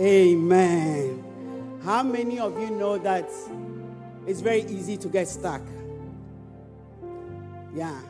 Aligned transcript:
Amen. 0.00 1.80
How 1.84 2.02
many 2.02 2.38
of 2.38 2.58
you 2.58 2.70
know 2.70 2.96
that 2.96 3.28
it's 4.26 4.40
very 4.40 4.62
easy 4.62 4.96
to 4.96 5.08
get 5.08 5.28
stuck? 5.28 5.60
Yeah. 7.74 8.00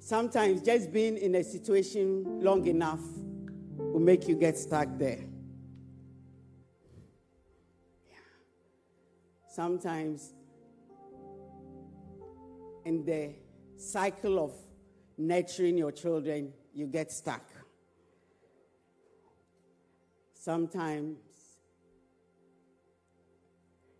Sometimes 0.00 0.62
just 0.62 0.92
being 0.92 1.16
in 1.16 1.36
a 1.36 1.44
situation 1.44 2.42
long 2.42 2.66
enough 2.66 2.98
will 3.76 4.00
make 4.00 4.26
you 4.26 4.34
get 4.34 4.58
stuck 4.58 4.88
there. 4.98 5.24
Yeah. 8.10 8.16
Sometimes 9.48 10.34
in 12.84 13.04
the 13.04 13.30
cycle 13.76 14.44
of 14.44 14.52
nurturing 15.16 15.78
your 15.78 15.92
children, 15.92 16.52
you 16.74 16.86
get 16.88 17.12
stuck. 17.12 17.42
Sometimes 20.46 21.18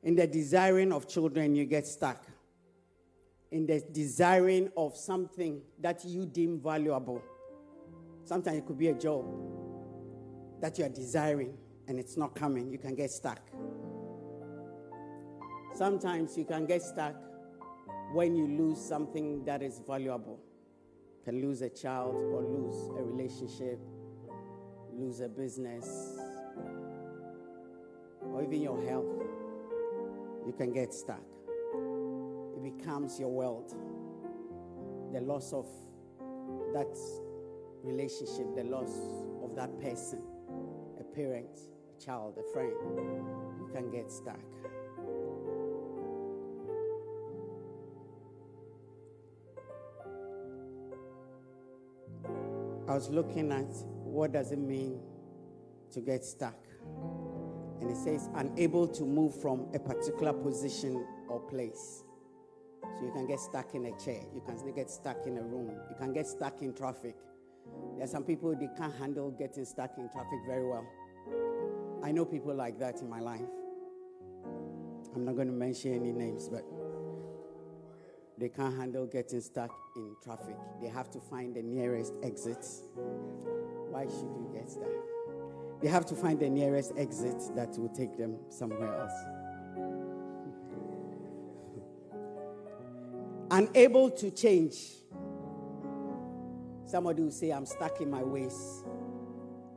in 0.04 0.14
the 0.14 0.28
desiring 0.28 0.92
of 0.92 1.08
children, 1.08 1.56
you 1.56 1.64
get 1.64 1.84
stuck. 1.88 2.24
In 3.50 3.66
the 3.66 3.82
desiring 3.90 4.70
of 4.76 4.96
something 4.96 5.60
that 5.80 6.04
you 6.04 6.24
deem 6.24 6.60
valuable. 6.60 7.20
Sometimes 8.22 8.58
it 8.58 8.64
could 8.64 8.78
be 8.78 8.86
a 8.90 8.94
job 8.94 9.24
that 10.60 10.78
you 10.78 10.84
are 10.84 10.88
desiring 10.88 11.58
and 11.88 11.98
it's 11.98 12.16
not 12.16 12.36
coming. 12.36 12.70
You 12.70 12.78
can 12.78 12.94
get 12.94 13.10
stuck. 13.10 13.40
Sometimes 15.74 16.38
you 16.38 16.44
can 16.44 16.64
get 16.64 16.80
stuck 16.80 17.16
when 18.12 18.36
you 18.36 18.46
lose 18.46 18.80
something 18.80 19.44
that 19.46 19.64
is 19.64 19.80
valuable. 19.84 20.38
You 21.18 21.24
can 21.24 21.42
lose 21.42 21.62
a 21.62 21.70
child 21.70 22.14
or 22.14 22.44
lose 22.44 23.00
a 23.00 23.02
relationship, 23.02 23.80
lose 24.92 25.18
a 25.18 25.28
business, 25.28 26.20
or 28.32 28.42
even 28.42 28.60
your 28.60 28.82
health. 28.86 29.04
You 30.46 30.52
can 30.56 30.72
get 30.72 30.94
stuck. 30.94 31.22
It 32.54 32.78
becomes 32.78 33.18
your 33.18 33.30
world. 33.30 33.74
The 35.12 35.20
loss 35.20 35.52
of 35.52 35.66
that 36.72 36.96
relationship, 37.82 38.54
the 38.54 38.64
loss 38.64 38.92
of 39.42 39.54
that 39.56 39.80
person, 39.80 40.22
a 41.00 41.04
parent, 41.04 41.58
a 41.96 42.04
child, 42.04 42.38
a 42.38 42.52
friend, 42.52 42.72
you 43.58 43.70
can 43.72 43.90
get 43.90 44.10
stuck. 44.10 44.40
I 52.88 52.94
was 52.94 53.10
looking 53.10 53.50
at 53.50 53.66
what 54.04 54.32
does 54.32 54.52
it 54.52 54.58
mean 54.58 55.00
to 55.92 56.00
get 56.00 56.24
stuck. 56.24 56.54
And 57.80 57.90
it 57.90 57.96
says 57.96 58.28
unable 58.34 58.88
to 58.88 59.04
move 59.04 59.40
from 59.40 59.66
a 59.74 59.78
particular 59.78 60.32
position 60.32 61.06
or 61.28 61.40
place. 61.40 62.04
So 62.98 63.04
you 63.04 63.12
can 63.12 63.26
get 63.26 63.40
stuck 63.40 63.74
in 63.74 63.86
a 63.86 63.98
chair, 63.98 64.22
you 64.34 64.40
can 64.40 64.56
get 64.74 64.90
stuck 64.90 65.26
in 65.26 65.36
a 65.36 65.42
room, 65.42 65.70
you 65.90 65.96
can 65.98 66.12
get 66.12 66.26
stuck 66.26 66.62
in 66.62 66.72
traffic. 66.72 67.16
There 67.96 68.04
are 68.04 68.08
some 68.08 68.24
people 68.24 68.54
they 68.54 68.68
can't 68.78 68.94
handle 68.96 69.30
getting 69.30 69.64
stuck 69.64 69.98
in 69.98 70.08
traffic 70.08 70.38
very 70.46 70.66
well. 70.66 70.86
I 72.02 72.12
know 72.12 72.24
people 72.24 72.54
like 72.54 72.78
that 72.78 73.00
in 73.00 73.10
my 73.10 73.20
life. 73.20 73.40
I'm 75.14 75.24
not 75.24 75.34
going 75.34 75.48
to 75.48 75.52
mention 75.52 75.94
any 75.94 76.12
names, 76.12 76.48
but 76.48 76.64
they 78.38 78.48
can't 78.48 78.76
handle 78.76 79.06
getting 79.06 79.40
stuck 79.40 79.74
in 79.96 80.14
traffic. 80.22 80.56
They 80.80 80.88
have 80.88 81.10
to 81.10 81.20
find 81.20 81.54
the 81.54 81.62
nearest 81.62 82.12
exit. 82.22 82.64
Why 83.90 84.04
should 84.04 84.36
you 84.36 84.50
get 84.52 84.70
stuck? 84.70 85.15
They 85.82 85.88
have 85.88 86.06
to 86.06 86.14
find 86.14 86.40
the 86.40 86.48
nearest 86.48 86.92
exit 86.96 87.54
that 87.54 87.76
will 87.78 87.90
take 87.90 88.16
them 88.16 88.38
somewhere 88.48 88.94
else. 89.00 89.12
Unable 93.50 94.10
to 94.10 94.30
change. 94.30 94.76
Somebody 96.84 97.22
will 97.22 97.30
say, 97.30 97.50
I'm 97.50 97.66
stuck 97.66 98.00
in 98.00 98.10
my 98.10 98.22
ways. 98.22 98.84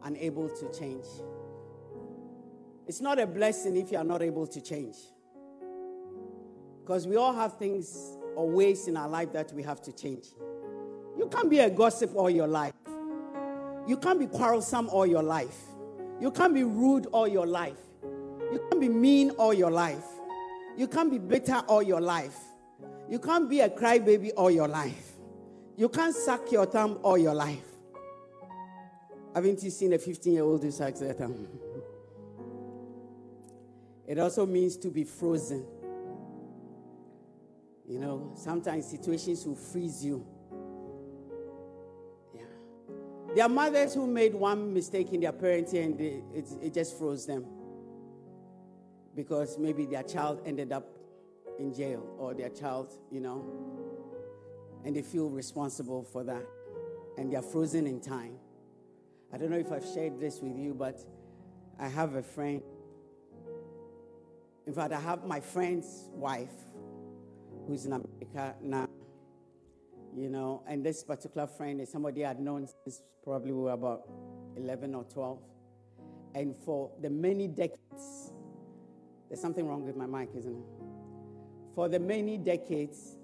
Unable 0.03 0.49
to 0.49 0.71
change. 0.77 1.05
It's 2.87 3.01
not 3.01 3.19
a 3.19 3.27
blessing 3.27 3.75
if 3.77 3.91
you 3.91 3.97
are 3.97 4.03
not 4.03 4.21
able 4.21 4.47
to 4.47 4.61
change. 4.61 4.95
Because 6.81 7.05
we 7.05 7.17
all 7.17 7.33
have 7.33 7.57
things 7.57 8.17
or 8.35 8.49
ways 8.49 8.87
in 8.87 8.97
our 8.97 9.07
life 9.07 9.31
that 9.33 9.51
we 9.53 9.61
have 9.61 9.81
to 9.83 9.91
change. 9.91 10.25
You 11.17 11.27
can't 11.27 11.49
be 11.49 11.59
a 11.59 11.69
gossip 11.69 12.15
all 12.15 12.29
your 12.29 12.47
life. 12.47 12.73
You 13.85 13.97
can't 13.97 14.19
be 14.19 14.25
quarrelsome 14.27 14.89
all 14.89 15.05
your 15.05 15.21
life. 15.21 15.57
You 16.19 16.31
can't 16.31 16.53
be 16.53 16.63
rude 16.63 17.07
all 17.07 17.27
your 17.27 17.45
life. 17.45 17.77
You 18.51 18.59
can't 18.69 18.81
be 18.81 18.89
mean 18.89 19.31
all 19.31 19.53
your 19.53 19.71
life. 19.71 20.05
You 20.77 20.87
can't 20.87 21.11
be 21.11 21.17
bitter 21.17 21.63
all 21.67 21.83
your 21.83 22.01
life. 22.01 22.37
You 23.09 23.19
can't 23.19 23.49
be 23.49 23.61
a 23.61 23.69
crybaby 23.69 24.31
all 24.35 24.51
your 24.51 24.67
life. 24.67 25.13
You 25.77 25.89
can't 25.89 26.15
suck 26.15 26.51
your 26.51 26.65
thumb 26.65 26.99
all 27.03 27.17
your 27.17 27.33
life. 27.33 27.65
Haven't 29.33 29.63
you 29.63 29.69
seen 29.69 29.93
a 29.93 29.97
15 29.99 30.33
year 30.33 30.43
old 30.43 30.63
who 30.63 30.71
sucks 30.71 30.99
their 30.99 31.13
thumb? 31.13 31.47
It 34.07 34.17
also 34.17 34.45
means 34.45 34.75
to 34.77 34.89
be 34.89 35.03
frozen. 35.03 35.65
You 37.87 37.99
know, 37.99 38.31
sometimes 38.35 38.87
situations 38.87 39.45
will 39.45 39.55
freeze 39.55 40.03
you. 40.03 40.25
There 43.35 43.45
are 43.45 43.49
mothers 43.49 43.93
who 43.93 44.07
made 44.07 44.33
one 44.33 44.73
mistake 44.73 45.13
in 45.13 45.21
their 45.21 45.31
parenting 45.31 45.85
and 45.85 45.97
they, 45.97 46.23
it, 46.33 46.47
it 46.61 46.73
just 46.73 46.97
froze 46.97 47.25
them. 47.25 47.45
Because 49.15 49.57
maybe 49.57 49.85
their 49.85 50.03
child 50.03 50.41
ended 50.45 50.71
up 50.71 50.87
in 51.59 51.73
jail 51.73 52.03
or 52.17 52.33
their 52.33 52.49
child, 52.49 52.91
you 53.11 53.19
know, 53.19 53.45
and 54.83 54.95
they 54.95 55.01
feel 55.01 55.29
responsible 55.29 56.03
for 56.03 56.23
that. 56.23 56.43
And 57.17 57.31
they're 57.31 57.41
frozen 57.41 57.85
in 57.85 57.99
time. 57.99 58.35
I 59.31 59.37
don't 59.37 59.51
know 59.51 59.57
if 59.57 59.71
I've 59.71 59.85
shared 59.85 60.19
this 60.19 60.39
with 60.39 60.57
you, 60.57 60.73
but 60.73 60.99
I 61.79 61.87
have 61.87 62.15
a 62.15 62.23
friend. 62.23 62.63
In 64.65 64.73
fact, 64.73 64.91
I 64.91 64.99
have 64.99 65.25
my 65.25 65.39
friend's 65.39 66.09
wife 66.13 66.49
who's 67.67 67.85
in 67.85 67.93
America 67.93 68.55
now 68.61 68.87
you 70.15 70.29
know, 70.29 70.63
and 70.67 70.85
this 70.85 71.03
particular 71.03 71.47
friend 71.47 71.81
is 71.81 71.91
somebody 71.91 72.25
I'd 72.25 72.39
known 72.39 72.67
since 72.83 73.01
probably 73.23 73.51
we 73.51 73.61
were 73.63 73.71
about 73.71 74.09
11 74.55 74.95
or 74.95 75.03
12. 75.03 75.39
And 76.35 76.55
for 76.55 76.91
the 77.01 77.09
many 77.09 77.47
decades, 77.47 78.31
there's 79.27 79.41
something 79.41 79.67
wrong 79.67 79.85
with 79.85 79.95
my 79.95 80.05
mic, 80.05 80.29
isn't 80.35 80.55
it? 80.55 80.65
For 81.75 81.87
the 81.87 81.99
many 81.99 82.37
decades, 82.37 83.17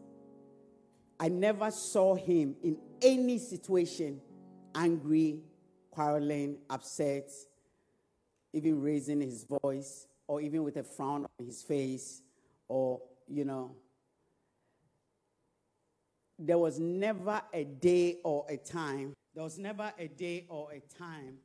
I 1.19 1.29
never 1.29 1.71
saw 1.71 2.15
him 2.15 2.55
in 2.63 2.77
any 3.01 3.37
situation 3.37 4.21
angry, 4.75 5.39
quarreling, 5.91 6.57
upset, 6.69 7.31
even 8.53 8.81
raising 8.81 9.21
his 9.21 9.45
voice, 9.61 10.07
or 10.27 10.41
even 10.41 10.63
with 10.63 10.77
a 10.77 10.83
frown 10.83 11.25
on 11.39 11.45
his 11.45 11.63
face, 11.63 12.21
or, 12.67 13.01
you 13.27 13.45
know, 13.45 13.75
there 16.37 16.57
was 16.57 16.79
never 16.79 17.41
a 17.53 17.63
day 17.63 18.17
or 18.23 18.45
a 18.49 18.57
time, 18.57 19.13
there 19.33 19.43
was 19.43 19.57
never 19.57 19.91
a 19.97 20.07
day 20.07 20.45
or 20.49 20.71
a 20.71 20.79
time 20.97 21.37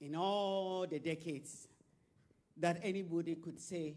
in 0.00 0.14
all 0.14 0.86
the 0.86 0.98
decades 0.98 1.68
that 2.56 2.80
anybody 2.82 3.34
could 3.34 3.60
say 3.60 3.96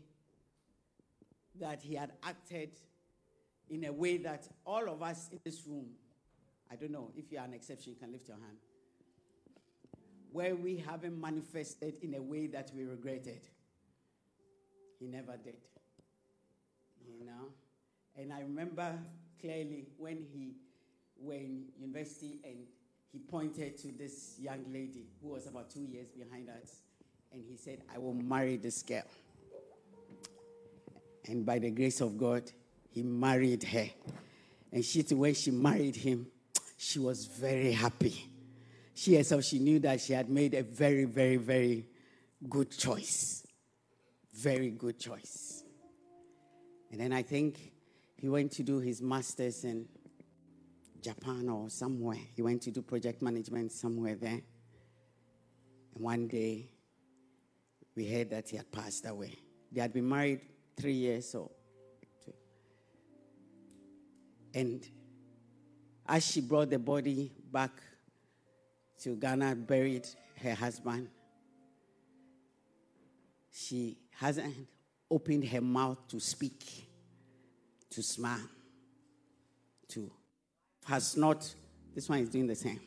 that 1.60 1.82
he 1.82 1.96
had 1.96 2.12
acted 2.24 2.70
in 3.70 3.86
a 3.86 3.92
way 3.92 4.18
that 4.18 4.48
all 4.66 4.90
of 4.90 5.02
us 5.02 5.30
in 5.32 5.40
this 5.44 5.66
room, 5.68 5.88
I 6.72 6.76
don't 6.76 6.92
know, 6.92 7.12
if 7.16 7.32
you 7.32 7.40
are 7.40 7.46
an 7.46 7.54
exception, 7.54 7.94
you 7.94 8.00
can 8.00 8.12
lift 8.12 8.28
your 8.28 8.38
hand, 8.38 8.58
where 10.32 10.56
we 10.56 10.78
haven't 10.78 11.20
manifested 11.20 11.96
in 12.02 12.16
a 12.16 12.22
way 12.22 12.48
that 12.48 12.72
we 12.76 12.84
regretted. 12.84 13.42
He 15.00 15.08
never 15.08 15.38
did. 15.38 15.58
You 17.20 17.26
know? 17.26 17.52
And 18.16 18.34
I 18.34 18.42
remember 18.42 18.98
clearly 19.42 19.88
when 19.98 20.26
he 20.34 20.56
in 21.32 21.66
university 21.80 22.40
and 22.44 22.58
he 23.12 23.20
pointed 23.20 23.78
to 23.78 23.92
this 23.98 24.36
young 24.40 24.64
lady 24.72 25.08
who 25.22 25.30
was 25.30 25.48
about 25.48 25.70
two 25.70 25.82
years 25.82 26.08
behind 26.10 26.50
us 26.50 26.82
and 27.32 27.44
he 27.48 27.58
said, 27.58 27.80
I 27.94 27.98
will 27.98 28.14
marry 28.14 28.58
this 28.58 28.84
girl. 28.84 29.04
And 31.26 31.46
by 31.46 31.60
the 31.60 31.72
grace 31.72 32.02
of 32.02 32.18
God, 32.18 32.44
he 32.90 33.04
married 33.04 33.64
her. 33.64 33.90
And 34.72 34.84
she, 34.84 35.02
when 35.02 35.34
she 35.34 35.52
married 35.52 35.96
him, 35.96 36.28
she 36.78 37.00
was 37.00 37.26
very 37.26 37.72
happy. 37.72 38.30
She 38.94 39.16
herself, 39.16 39.44
she 39.44 39.60
knew 39.60 39.80
that 39.80 40.02
she 40.02 40.14
had 40.14 40.30
made 40.30 40.54
a 40.54 40.64
very, 40.64 41.06
very, 41.06 41.38
very 41.38 41.88
good 42.48 42.72
choice. 42.72 43.46
Very 44.34 44.70
good 44.70 45.00
choice. 45.00 45.64
And 46.92 47.02
then 47.02 47.12
I 47.12 47.24
think 47.24 47.74
he 48.18 48.30
went 48.30 48.52
to 48.54 48.64
do 48.64 48.80
his 48.80 49.02
master's 49.02 49.64
in 49.64 49.88
Japan 51.02 51.50
or 51.50 51.70
somewhere. 51.70 52.20
He 52.36 52.42
went 52.42 52.62
to 52.64 52.72
do 52.72 52.82
project 52.82 53.22
management 53.22 53.72
somewhere 53.72 54.16
there. 54.16 54.42
And 55.94 56.04
one 56.04 56.28
day, 56.28 56.70
we 57.96 58.12
heard 58.12 58.30
that 58.32 58.50
he 58.50 58.58
had 58.58 58.72
passed 58.72 59.06
away. 59.06 59.38
They 59.72 59.82
had 59.82 59.94
been 59.94 60.08
married 60.08 60.42
three 60.76 60.94
years 60.94 61.34
or 61.36 61.50
two. 62.24 62.34
And 64.54 64.88
as 66.08 66.26
she 66.26 66.42
brought 66.42 66.70
the 66.70 66.80
body 66.80 67.32
back 67.52 67.72
to 69.02 69.16
Ghana, 69.16 69.56
buried 69.56 70.08
her 70.42 70.54
husband, 70.54 71.10
she 73.52 73.98
hasn't 74.12 74.54
opened 75.10 75.46
her 75.46 75.62
mouth 75.62 76.08
to 76.08 76.20
speak, 76.20 76.87
to 77.92 78.04
smile, 78.04 78.50
to 79.90 80.12
has 80.86 81.18
not, 81.18 81.54
this 81.94 82.08
one 82.08 82.20
is 82.20 82.30
doing 82.30 82.48
the 82.48 82.56
same. 82.56 82.80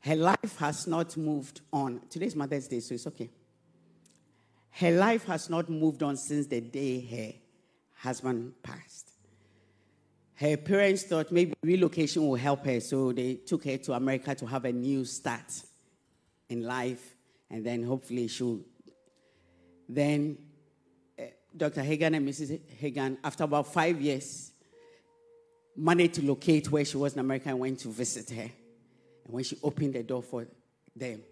Her 0.00 0.16
life 0.16 0.56
has 0.58 0.86
not 0.86 1.16
moved 1.16 1.60
on. 1.72 2.00
Today's 2.08 2.34
Mother's 2.34 2.68
Day, 2.68 2.80
so 2.80 2.94
it's 2.94 3.06
okay. 3.06 3.30
Her 4.70 4.92
life 4.92 5.24
has 5.26 5.50
not 5.50 5.68
moved 5.68 6.02
on 6.02 6.16
since 6.16 6.46
the 6.46 6.60
day 6.60 7.00
her 7.00 7.32
husband 7.96 8.54
passed. 8.62 9.10
Her 10.36 10.56
parents 10.56 11.02
thought 11.02 11.32
maybe 11.32 11.52
relocation 11.62 12.26
will 12.26 12.36
help 12.36 12.64
her, 12.64 12.80
so 12.80 13.12
they 13.12 13.34
took 13.34 13.64
her 13.64 13.76
to 13.78 13.92
America 13.92 14.34
to 14.36 14.46
have 14.46 14.64
a 14.64 14.72
new 14.72 15.04
start 15.04 15.52
in 16.48 16.62
life, 16.62 17.16
and 17.50 17.66
then 17.66 17.82
hopefully 17.82 18.28
she'll. 18.28 18.60
Then 19.88 20.38
Dr. 21.56 21.82
Hagan 21.82 22.14
and 22.14 22.28
Mrs. 22.28 22.60
Hagan, 22.78 23.18
after 23.24 23.44
about 23.44 23.72
five 23.72 24.00
years, 24.00 24.52
managed 25.76 26.14
to 26.14 26.26
locate 26.26 26.70
where 26.70 26.84
she 26.84 26.96
was 26.96 27.14
in 27.14 27.20
America 27.20 27.48
and 27.48 27.58
went 27.58 27.78
to 27.80 27.88
visit 27.88 28.30
her. 28.30 28.42
And 28.42 29.34
when 29.34 29.44
she 29.44 29.58
opened 29.62 29.94
the 29.94 30.02
door 30.02 30.22
for 30.22 30.46
them, 30.94 31.22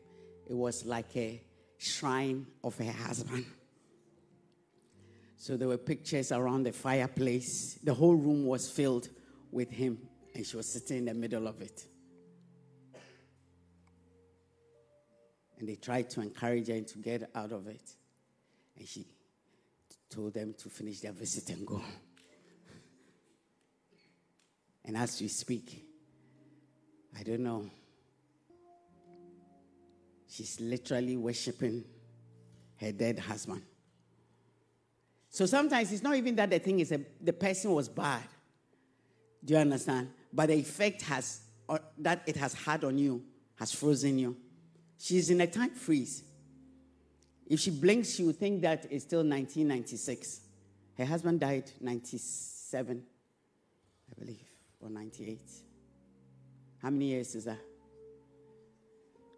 it 0.49 0.55
was 0.55 0.85
like 0.85 1.17
a 1.17 1.41
shrine 1.79 2.47
of 2.63 2.77
her 2.79 2.93
husband. 2.93 3.45
So 5.37 5.57
there 5.57 5.69
were 5.69 5.79
pictures 5.79 6.33
around 6.33 6.65
the 6.65 6.73
fireplace. 6.73 7.79
The 7.83 7.95
whole 7.95 8.15
room 8.15 8.47
was 8.47 8.71
filled 8.71 9.09
with 9.51 9.71
him, 9.71 9.99
and 10.35 10.47
she 10.47 10.57
was 10.57 10.67
sitting 10.67 10.99
in 10.99 11.05
the 11.05 11.15
middle 11.15 11.47
of 11.47 11.61
it. 11.61 11.87
And 15.59 15.69
they 15.69 15.77
tried 15.77 16.11
to 16.11 16.21
encourage 16.21 16.69
her 16.69 16.81
to 16.81 16.99
get 16.99 17.31
out 17.35 17.53
of 17.53 17.67
it. 17.67 17.83
And 18.79 18.87
she 18.87 19.07
told 20.09 20.35
them 20.35 20.55
to 20.59 20.69
finish 20.69 21.01
their 21.01 21.13
visit 21.13 21.51
and 21.51 21.67
go. 21.67 21.83
And 24.85 24.97
as 24.97 25.21
we 25.21 25.29
speak, 25.29 25.85
I 27.19 27.23
don't 27.23 27.41
know 27.41 27.71
She's 30.37 30.61
literally 30.61 31.17
worshiping 31.17 31.83
her 32.79 32.93
dead 32.93 33.19
husband. 33.19 33.63
So 35.31 35.47
sometimes 35.47 35.91
it's 35.93 36.03
not 36.03 36.15
even 36.17 36.37
that 36.37 36.51
the 36.51 36.59
thing 36.59 36.81
is 36.81 36.93
a, 36.93 37.01
the 37.23 37.33
person 37.33 37.73
was 37.73 37.89
bad. 37.89 38.23
Do 39.43 39.55
you 39.55 39.61
understand? 39.61 40.11
But 40.31 40.49
the 40.49 40.55
effect 40.57 41.03
has 41.03 41.41
uh, 41.69 41.79
that 41.99 42.23
it 42.27 42.37
has 42.37 42.53
had 42.53 42.85
on 42.85 42.99
you 42.99 43.25
has 43.59 43.73
frozen 43.73 44.19
you. 44.19 44.37
She's 44.99 45.31
in 45.31 45.41
a 45.41 45.47
time 45.47 45.71
freeze. 45.71 46.23
If 47.47 47.61
she 47.61 47.71
blinks, 47.71 48.15
she 48.15 48.25
will 48.25 48.33
think 48.33 48.63
that 48.63 48.87
it's 48.91 49.05
still 49.05 49.21
1996. 49.21 50.41
Her 50.99 51.05
husband 51.05 51.41
died 51.41 51.71
97, 51.81 53.03
I 54.11 54.21
believe, 54.21 54.49
or 54.81 54.91
98. 54.91 55.41
How 56.83 56.91
many 56.91 57.07
years 57.07 57.35
is 57.35 57.45
that? 57.45 57.59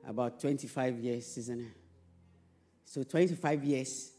about 0.08 0.40
25 0.40 0.98
years, 0.98 1.36
isn't 1.36 1.60
it? 1.60 1.72
So 2.84 3.02
25 3.02 3.64
years, 3.64 4.12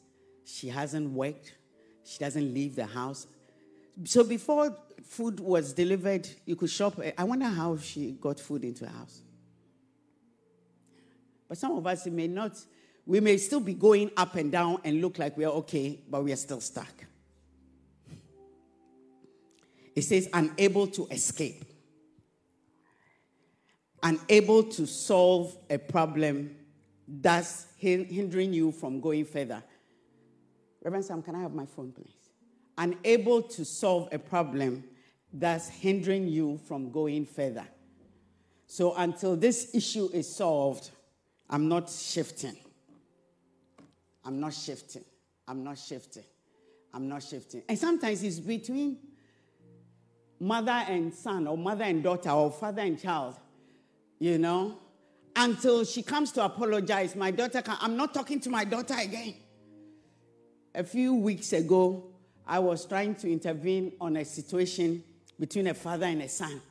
she 0.45 0.67
hasn't 0.67 1.09
worked. 1.09 1.55
She 2.03 2.19
doesn't 2.19 2.53
leave 2.53 2.75
the 2.75 2.85
house. 2.85 3.25
So 4.05 4.23
before 4.23 4.75
food 5.03 5.39
was 5.39 5.73
delivered, 5.73 6.27
you 6.45 6.55
could 6.55 6.69
shop. 6.69 6.99
I 7.17 7.23
wonder 7.23 7.47
how 7.47 7.77
she 7.77 8.11
got 8.11 8.39
food 8.39 8.63
into 8.63 8.85
the 8.85 8.91
house. 8.91 9.21
But 11.47 11.57
some 11.57 11.71
of 11.71 11.85
us, 11.87 12.05
may 12.05 12.27
not, 12.27 12.51
we 13.09 13.19
may 13.19 13.37
still 13.37 13.59
be 13.59 13.73
going 13.73 14.11
up 14.15 14.35
and 14.35 14.51
down 14.51 14.79
and 14.83 15.01
look 15.01 15.17
like 15.17 15.35
we 15.35 15.43
are 15.43 15.53
okay, 15.53 15.99
but 16.09 16.23
we 16.23 16.31
are 16.31 16.37
still 16.37 16.61
stuck. 16.61 16.93
It 19.95 20.03
says, 20.03 20.29
unable 20.31 20.87
to 20.87 21.07
escape 21.07 21.65
unable 24.03 24.63
to 24.63 24.85
solve 24.85 25.55
a 25.69 25.77
problem 25.77 26.55
that's 27.07 27.67
hindering 27.77 28.53
you 28.53 28.71
from 28.71 29.01
going 29.01 29.25
further. 29.25 29.63
Reverend 30.83 31.05
Sam, 31.05 31.21
can 31.21 31.35
I 31.35 31.41
have 31.41 31.53
my 31.53 31.65
phone, 31.65 31.91
please? 31.91 32.13
Unable 32.77 33.41
to 33.41 33.65
solve 33.65 34.09
a 34.11 34.19
problem 34.19 34.83
that's 35.33 35.67
hindering 35.67 36.27
you 36.27 36.59
from 36.67 36.91
going 36.91 37.25
further. 37.25 37.67
So 38.67 38.95
until 38.95 39.35
this 39.35 39.73
issue 39.73 40.09
is 40.13 40.33
solved, 40.33 40.91
I'm 41.49 41.67
not 41.67 41.89
shifting. 41.89 42.55
I'm 44.23 44.39
not 44.39 44.53
shifting. 44.53 45.05
I'm 45.47 45.63
not 45.63 45.77
shifting. 45.77 46.23
I'm 46.93 47.07
not 47.07 47.23
shifting. 47.23 47.63
And 47.67 47.77
sometimes 47.77 48.23
it's 48.23 48.39
between 48.39 48.97
mother 50.39 50.83
and 50.87 51.13
son, 51.13 51.47
or 51.47 51.57
mother 51.57 51.83
and 51.83 52.01
daughter, 52.01 52.29
or 52.29 52.51
father 52.51 52.81
and 52.81 52.99
child 52.99 53.35
you 54.19 54.37
know, 54.37 54.77
until 55.35 55.85
she 55.85 56.03
comes 56.03 56.31
to 56.33 56.43
apologize. 56.43 57.15
My 57.15 57.31
daughter, 57.31 57.61
can, 57.61 57.77
I'm 57.79 57.95
not 57.95 58.13
talking 58.13 58.39
to 58.41 58.49
my 58.49 58.65
daughter 58.65 58.95
again. 58.99 59.35
A 60.75 60.83
few 60.83 61.15
weeks 61.15 61.53
ago, 61.53 62.11
I 62.45 62.59
was 62.59 62.85
trying 62.85 63.15
to 63.15 63.31
intervene 63.31 63.93
on 63.99 64.17
a 64.17 64.25
situation 64.25 65.03
between 65.39 65.67
a 65.67 65.73
father 65.73 66.05
and 66.05 66.21
a 66.21 66.29
son. 66.29 66.61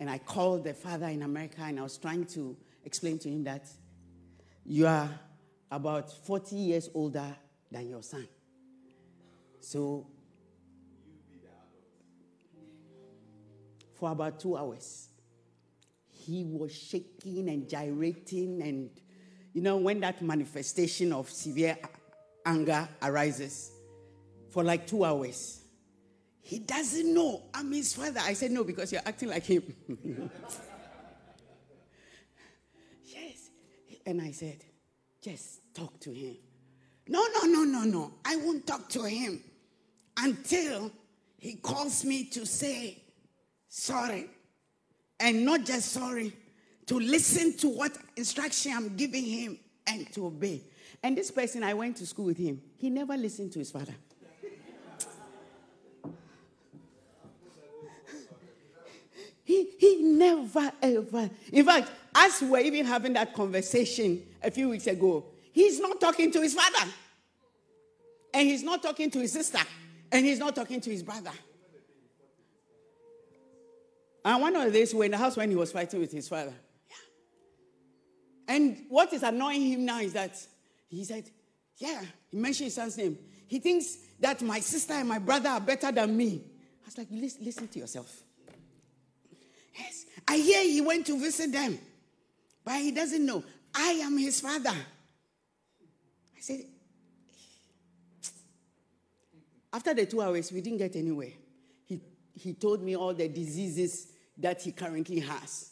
And 0.00 0.10
I 0.10 0.18
called 0.18 0.64
the 0.64 0.74
father 0.74 1.06
in 1.06 1.22
America 1.22 1.62
and 1.62 1.78
I 1.78 1.82
was 1.82 1.96
trying 1.96 2.26
to 2.26 2.56
explain 2.84 3.18
to 3.20 3.28
him 3.28 3.44
that 3.44 3.68
you 4.64 4.86
are 4.86 5.08
about 5.72 6.12
40 6.26 6.54
years 6.54 6.90
older 6.94 7.34
than 7.70 7.88
your 7.88 8.02
son. 8.02 8.28
So, 9.60 10.06
for 13.94 14.12
about 14.12 14.38
two 14.38 14.56
hours, 14.56 15.08
he 16.10 16.44
was 16.44 16.72
shaking 16.72 17.48
and 17.48 17.68
gyrating. 17.68 18.60
And, 18.62 18.90
you 19.54 19.62
know, 19.62 19.78
when 19.78 20.00
that 20.00 20.20
manifestation 20.20 21.12
of 21.12 21.30
severe 21.30 21.78
anger 22.44 22.86
arises 23.00 23.72
for 24.50 24.62
like 24.62 24.86
two 24.86 25.04
hours, 25.04 25.62
he 26.42 26.58
doesn't 26.58 27.14
know 27.14 27.44
I'm 27.54 27.72
his 27.72 27.94
father. 27.94 28.20
I 28.22 28.34
said, 28.34 28.50
No, 28.50 28.64
because 28.64 28.92
you're 28.92 29.00
acting 29.06 29.30
like 29.30 29.44
him. 29.44 29.62
yes. 33.04 33.48
And 34.04 34.20
I 34.20 34.32
said, 34.32 34.58
Just 35.22 35.72
talk 35.72 35.98
to 36.00 36.12
him. 36.12 36.36
No, 37.08 37.24
no, 37.34 37.46
no, 37.46 37.64
no, 37.64 37.84
no. 37.84 38.12
I 38.24 38.36
won't 38.36 38.66
talk 38.66 38.88
to 38.90 39.04
him 39.04 39.42
until 40.18 40.90
he 41.38 41.54
calls 41.54 42.04
me 42.04 42.24
to 42.24 42.44
say 42.44 42.98
sorry 43.68 44.28
and 45.22 45.44
not 45.44 45.64
just 45.64 45.92
sorry, 45.92 46.32
to 46.86 46.98
listen 46.98 47.56
to 47.58 47.68
what 47.68 47.96
instruction 48.16 48.72
I'm 48.74 48.96
giving 48.96 49.24
him 49.24 49.58
and 49.86 50.12
to 50.14 50.26
obey. 50.26 50.62
And 51.02 51.16
this 51.16 51.30
person, 51.30 51.62
I 51.62 51.74
went 51.74 51.96
to 51.98 52.06
school 52.06 52.26
with 52.26 52.38
him, 52.38 52.60
he 52.76 52.90
never 52.90 53.16
listened 53.16 53.52
to 53.52 53.60
his 53.60 53.70
father. 53.70 53.94
He, 59.52 59.68
he 59.78 60.02
never 60.02 60.72
ever. 60.80 61.30
In 61.52 61.66
fact, 61.66 61.90
as 62.14 62.40
we 62.40 62.48
were 62.48 62.58
even 62.58 62.86
having 62.86 63.12
that 63.12 63.34
conversation 63.34 64.22
a 64.42 64.50
few 64.50 64.70
weeks 64.70 64.86
ago, 64.86 65.26
he's 65.52 65.78
not 65.78 66.00
talking 66.00 66.30
to 66.32 66.40
his 66.40 66.54
father. 66.54 66.90
And 68.32 68.48
he's 68.48 68.62
not 68.62 68.82
talking 68.82 69.10
to 69.10 69.18
his 69.18 69.32
sister. 69.32 69.58
And 70.10 70.24
he's 70.24 70.38
not 70.38 70.56
talking 70.56 70.80
to 70.80 70.90
his 70.90 71.02
brother. 71.02 71.32
And 74.24 74.40
one 74.40 74.56
of 74.56 74.64
the 74.64 74.70
days 74.70 74.94
we 74.94 75.00
were 75.00 75.04
in 75.04 75.10
the 75.10 75.18
house 75.18 75.36
when 75.36 75.50
he 75.50 75.56
was 75.56 75.72
fighting 75.72 76.00
with 76.00 76.12
his 76.12 76.28
father. 76.28 76.54
Yeah. 76.88 78.54
And 78.54 78.86
what 78.88 79.12
is 79.12 79.22
annoying 79.22 79.62
him 79.62 79.84
now 79.84 80.00
is 80.00 80.12
that 80.14 80.38
he 80.88 81.04
said, 81.04 81.28
Yeah, 81.76 82.00
he 82.30 82.36
mentioned 82.38 82.66
his 82.66 82.74
son's 82.74 82.96
name. 82.96 83.18
He 83.48 83.58
thinks 83.58 83.96
that 84.20 84.40
my 84.40 84.60
sister 84.60 84.94
and 84.94 85.08
my 85.08 85.18
brother 85.18 85.50
are 85.50 85.60
better 85.60 85.92
than 85.92 86.16
me. 86.16 86.42
I 86.82 86.86
was 86.86 86.96
like, 86.96 87.08
Listen, 87.10 87.44
listen 87.44 87.68
to 87.68 87.78
yourself. 87.80 88.22
Yes, 89.78 90.06
I 90.26 90.36
hear 90.36 90.62
he 90.62 90.80
went 90.80 91.06
to 91.06 91.18
visit 91.18 91.52
them, 91.52 91.78
but 92.64 92.74
he 92.74 92.92
doesn't 92.92 93.24
know. 93.24 93.42
I 93.74 93.92
am 94.04 94.18
his 94.18 94.40
father. 94.40 94.70
I 94.70 96.40
said, 96.40 96.60
after 99.72 99.94
the 99.94 100.06
two 100.06 100.20
hours, 100.20 100.52
we 100.52 100.60
didn't 100.60 100.78
get 100.78 100.96
anywhere. 100.96 101.32
He, 101.86 102.00
he 102.34 102.54
told 102.54 102.82
me 102.82 102.96
all 102.96 103.14
the 103.14 103.28
diseases 103.28 104.08
that 104.36 104.60
he 104.60 104.72
currently 104.72 105.20
has. 105.20 105.70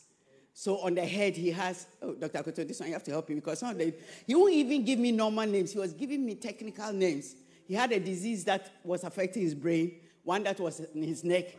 So 0.54 0.78
on 0.78 0.95
the 0.95 1.04
head, 1.04 1.37
he 1.37 1.50
has, 1.52 1.87
oh, 2.02 2.14
Dr. 2.14 2.42
Koto, 2.42 2.64
this 2.64 2.80
one 2.80 2.88
you 2.88 2.95
have 2.95 3.04
to 3.04 3.11
help 3.11 3.28
me 3.28 3.37
because 3.37 3.61
some 3.61 3.71
of 3.71 3.78
the, 3.78 3.95
he 4.26 4.35
won't 4.35 4.52
even 4.52 4.85
give 4.85 4.99
me 4.99 5.12
normal 5.12 5.47
names. 5.47 5.73
He 5.73 5.78
was 5.78 5.92
giving 5.92 6.25
me 6.25 6.35
technical 6.35 6.92
names. 6.92 7.35
He 7.66 7.75
had 7.75 7.92
a 7.92 8.00
disease 8.00 8.45
that 8.45 8.71
was 8.85 9.04
affecting 9.04 9.42
his 9.42 9.54
brain, 9.54 9.92
one 10.23 10.42
that 10.42 10.61
was 10.61 10.80
in 10.80 11.02
his 11.02 11.25
neck. 11.25 11.57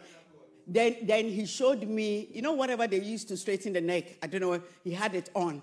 Then, 0.72 0.96
then 1.04 1.26
he 1.26 1.46
showed 1.46 1.86
me, 1.86 2.30
you 2.32 2.42
know, 2.42 2.54
whatever 2.54 2.88
they 2.88 3.02
used 3.02 3.28
to 3.28 3.36
straighten 3.36 3.74
the 3.74 3.82
neck. 3.82 4.06
I 4.24 4.28
don't 4.28 4.40
know, 4.40 4.62
he 4.86 4.92
had 4.94 5.14
it 5.16 5.30
on. 5.36 5.62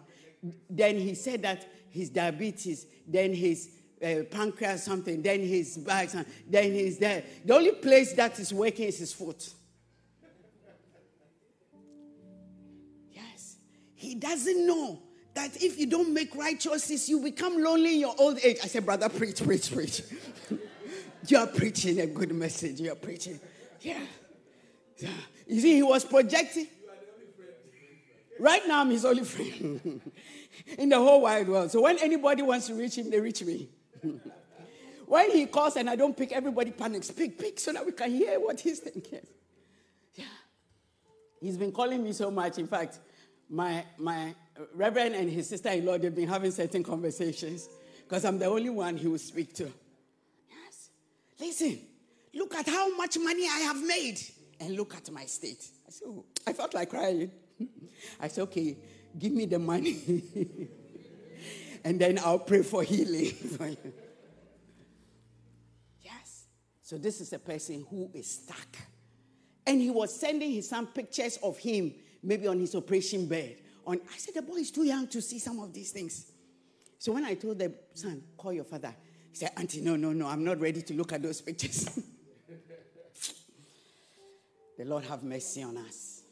Then 0.69 0.99
he 0.99 1.15
said 1.15 1.41
that 1.43 1.67
his 1.89 2.11
diabetes, 2.11 2.87
then 3.07 3.33
his 3.33 3.71
uh, 4.05 4.25
pancreas 4.31 4.85
something, 4.85 5.23
then 5.23 5.41
his 5.41 5.79
back, 5.79 6.11
then 6.47 6.73
he's 6.73 6.99
there. 6.99 7.25
The 7.43 7.55
only 7.55 7.73
place 7.73 8.13
that 8.13 8.39
is 8.39 8.53
working 8.53 8.89
is 8.89 8.99
his 8.99 9.15
foot. 9.15 9.49
Yes. 13.11 13.57
He 13.95 14.15
doesn't 14.15 14.67
know 14.67 15.01
that 15.33 15.57
if 15.63 15.79
you 15.79 15.87
don't 15.87 16.13
make 16.13 16.37
right 16.37 16.61
choices, 16.61 17.09
you 17.09 17.23
become 17.23 17.63
lonely 17.63 17.95
in 17.95 18.01
your 18.01 18.15
old 18.19 18.39
age. 18.45 18.59
I 18.63 18.67
said, 18.67 18.85
brother, 18.85 19.09
preach, 19.09 19.43
preach, 19.43 19.73
preach. 19.73 20.03
you 21.29 21.39
are 21.39 21.47
preaching 21.47 21.99
a 22.01 22.07
good 22.07 22.35
message. 22.35 22.79
You 22.79 22.93
are 22.93 22.97
preaching. 22.97 23.41
Yeah. 23.81 24.01
You 25.49 25.63
see, 25.63 25.77
he 25.77 25.83
was 25.83 26.05
projecting. 26.05 26.67
Right 28.39 28.63
now, 28.69 28.83
I'm 28.83 28.91
his 28.91 29.05
only 29.05 29.25
friend 29.25 30.01
in 30.79 30.89
the 30.91 30.97
whole 30.97 31.23
wide 31.23 31.49
world. 31.49 31.71
So 31.71 31.81
when 31.81 31.99
anybody 31.99 32.43
wants 32.43 32.67
to 32.67 32.75
reach 32.75 32.97
him, 32.97 33.11
they 33.11 33.19
reach 33.19 33.43
me. 33.43 33.71
when 35.07 35.31
he 35.31 35.47
calls 35.47 35.77
and 35.77 35.89
I 35.89 35.97
don't 35.97 36.17
pick, 36.17 36.33
everybody 36.33 36.71
panics. 36.71 37.11
Pick, 37.11 37.39
pick, 37.39 37.59
so 37.59 37.73
that 37.73 37.85
we 37.85 37.93
can 37.93 38.11
hear 38.11 38.39
what 38.39 38.61
he's 38.61 38.79
thinking. 38.81 39.27
Yeah. 40.15 40.25
He's 41.41 41.57
been 41.57 41.73
calling 41.73 42.05
me 42.05 42.13
so 42.13 42.31
much. 42.31 42.59
In 42.59 42.67
fact, 42.67 42.99
my, 43.49 43.85
my 43.97 44.35
reverend 44.75 45.15
and 45.15 45.31
his 45.31 45.49
sister 45.49 45.71
in 45.71 45.85
law, 45.85 45.99
they've 45.99 46.15
been 46.15 46.29
having 46.29 46.53
certain 46.53 46.85
conversations 46.85 47.69
because 48.07 48.25
I'm 48.25 48.39
the 48.39 48.47
only 48.47 48.71
one 48.71 48.97
he 48.97 49.09
will 49.09 49.19
speak 49.19 49.55
to. 49.55 49.65
Yes. 50.49 50.91
Listen, 51.41 51.81
look 52.35 52.55
at 52.55 52.69
how 52.69 52.95
much 52.97 53.19
money 53.19 53.47
I 53.47 53.61
have 53.61 53.83
made 53.83 54.21
and 54.61 54.77
look 54.77 54.95
at 54.95 55.11
my 55.11 55.25
state. 55.25 55.67
I 55.87 55.91
said, 55.91 56.09
oh, 56.09 56.25
I 56.47 56.53
felt 56.53 56.75
like 56.75 56.91
crying. 56.91 57.31
I 58.21 58.29
said, 58.29 58.43
okay, 58.43 58.77
give 59.19 59.33
me 59.33 59.47
the 59.47 59.59
money. 59.59 60.23
and 61.85 62.01
then 62.01 62.19
I'll 62.19 62.39
pray 62.39 62.63
for 62.63 62.83
healing 62.83 63.31
for 63.57 63.69
you. 63.69 63.93
Yes. 66.03 66.47
So 66.83 66.99
this 66.99 67.21
is 67.21 67.33
a 67.33 67.39
person 67.39 67.87
who 67.89 68.11
is 68.15 68.31
stuck. 68.31 68.77
And 69.67 69.81
he 69.81 69.91
was 69.91 70.19
sending 70.19 70.51
his 70.51 70.69
son 70.69 70.87
pictures 70.87 71.39
of 71.43 71.59
him, 71.59 71.95
maybe 72.23 72.47
on 72.47 72.59
his 72.59 72.75
operation 72.75 73.27
bed. 73.27 73.57
On, 73.87 73.97
I 73.97 74.17
said, 74.17 74.35
the 74.35 74.43
boy 74.43 74.57
is 74.57 74.71
too 74.71 74.85
young 74.85 75.07
to 75.09 75.21
see 75.21 75.39
some 75.39 75.59
of 75.61 75.73
these 75.73 75.93
things. 75.93 76.33
So 76.99 77.13
when 77.13 77.25
I 77.25 77.35
told 77.35 77.59
the 77.59 77.73
son, 77.95 78.23
call 78.37 78.53
your 78.53 78.65
father, 78.65 78.95
he 79.31 79.37
said, 79.37 79.53
Auntie, 79.57 79.81
no, 79.81 79.97
no, 79.97 80.13
no, 80.13 80.27
I'm 80.27 80.43
not 80.43 80.59
ready 80.61 80.83
to 80.83 80.95
look 80.95 81.13
at 81.13 81.23
those 81.23 81.41
pictures. 81.41 82.01
The 84.79 84.85
Lord 84.85 85.05
have 85.07 85.25
mercy 85.25 85.63
on 85.65 85.77
us. 85.77 86.23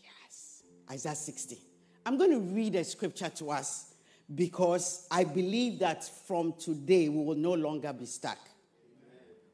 Yes. 0.00 0.62
Isaiah 0.90 1.16
60. 1.16 1.58
I'm 2.06 2.16
going 2.16 2.30
to 2.30 2.38
read 2.38 2.76
a 2.76 2.84
scripture 2.84 3.28
to 3.30 3.50
us 3.50 3.94
because 4.32 5.06
I 5.10 5.24
believe 5.24 5.80
that 5.80 6.04
from 6.04 6.54
today 6.58 7.08
we 7.08 7.22
will 7.22 7.34
no 7.34 7.52
longer 7.54 7.92
be 7.92 8.06
stuck. 8.06 8.38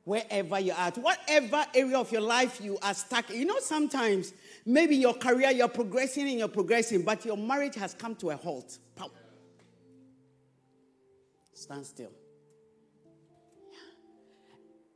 Wherever 0.05 0.61
you're 0.61 0.77
at, 0.77 0.99
whatever 0.99 1.65
area 1.75 1.99
of 1.99 2.13
your 2.13 2.21
life 2.21 2.61
you 2.61 2.77
are 2.83 2.93
stuck, 2.93 3.31
you 3.31 3.47
know, 3.47 3.59
sometimes 3.59 4.35
maybe 4.67 4.97
your 4.97 5.15
career, 5.15 5.51
you're 5.51 5.67
progressing 5.67 6.29
and 6.29 6.39
you're 6.39 6.49
progressing, 6.49 7.03
but 7.03 7.25
your 7.25 7.39
marriage 7.39 7.75
has 7.77 7.95
come 7.95 8.15
to 8.17 8.31
a 8.31 8.37
halt. 8.37 8.79
Pow. 8.97 9.11
Stand 11.55 11.87
still. 11.87 12.13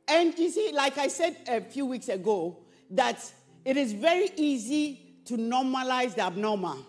And 0.07 0.37
you 0.37 0.51
see, 0.51 0.71
like 0.73 0.99
I 0.99 1.07
said 1.07 1.37
a 1.47 1.61
few 1.61 1.87
weeks 1.87 2.09
ago, 2.09 2.59
that 2.91 3.31
it 3.65 3.77
is 3.77 3.93
very 3.93 4.29
easy 4.35 5.15
to 5.25 5.37
normalize 5.37 6.15
the 6.15 6.21
abnormal 6.21 6.85